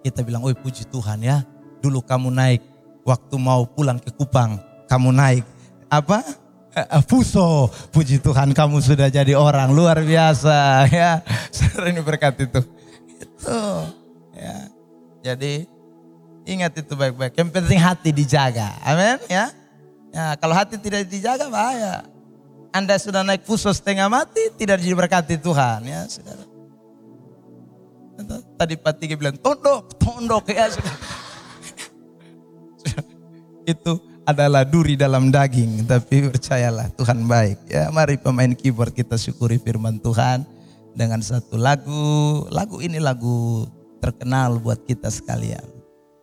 Kita 0.00 0.24
bilang, 0.24 0.42
oh 0.42 0.50
puji 0.50 0.88
Tuhan 0.88 1.22
ya, 1.22 1.44
dulu 1.78 2.02
kamu 2.02 2.32
naik 2.32 2.60
waktu 3.04 3.34
mau 3.38 3.68
pulang 3.68 4.00
ke 4.00 4.10
Kupang, 4.10 4.58
kamu 4.90 5.10
naik 5.14 5.44
apa? 5.90 6.22
Fuso, 7.10 7.66
puji 7.90 8.22
Tuhan 8.22 8.54
kamu 8.54 8.78
sudah 8.78 9.10
jadi 9.10 9.34
orang 9.34 9.74
luar 9.74 9.98
biasa 10.06 10.56
ya. 11.02 11.18
Saudara 11.50 11.90
ini 11.90 11.98
berkat 11.98 12.46
itu. 12.46 12.62
Itu 13.18 13.60
ya. 14.38 14.70
Jadi 15.20 15.66
ingat 16.46 16.78
itu 16.78 16.94
baik-baik. 16.94 17.34
Yang 17.34 17.50
penting 17.50 17.78
hati 17.82 18.10
dijaga. 18.14 18.78
Amin 18.86 19.18
ya. 19.26 19.50
Ya, 20.10 20.34
kalau 20.38 20.54
hati 20.54 20.78
tidak 20.78 21.06
dijaga 21.10 21.50
bahaya. 21.50 22.06
Anda 22.70 23.02
sudah 23.02 23.26
naik 23.26 23.42
fuso 23.42 23.70
setengah 23.74 24.06
mati 24.06 24.46
tidak 24.54 24.78
diberkati 24.78 25.42
Tuhan 25.42 25.82
ya, 25.90 26.06
Saudara. 26.06 26.49
Tadi 28.56 28.74
Pak 28.76 28.94
Tiga 29.00 29.14
bilang 29.16 29.36
tondok, 29.40 29.96
tondok 29.96 30.44
ya. 30.52 30.68
Itu 33.64 34.00
adalah 34.26 34.62
duri 34.62 34.94
dalam 34.94 35.32
daging, 35.32 35.88
tapi 35.88 36.28
percayalah 36.28 36.92
Tuhan 36.94 37.24
baik. 37.26 37.58
Ya, 37.66 37.88
mari 37.90 38.20
pemain 38.20 38.52
keyboard 38.54 38.94
kita 38.94 39.16
syukuri 39.16 39.58
firman 39.58 39.98
Tuhan 39.98 40.46
dengan 40.94 41.22
satu 41.24 41.56
lagu. 41.56 42.46
Lagu 42.52 42.78
ini 42.82 42.98
lagu 43.00 43.66
terkenal 43.98 44.58
buat 44.60 44.84
kita 44.86 45.08
sekalian. 45.10 45.64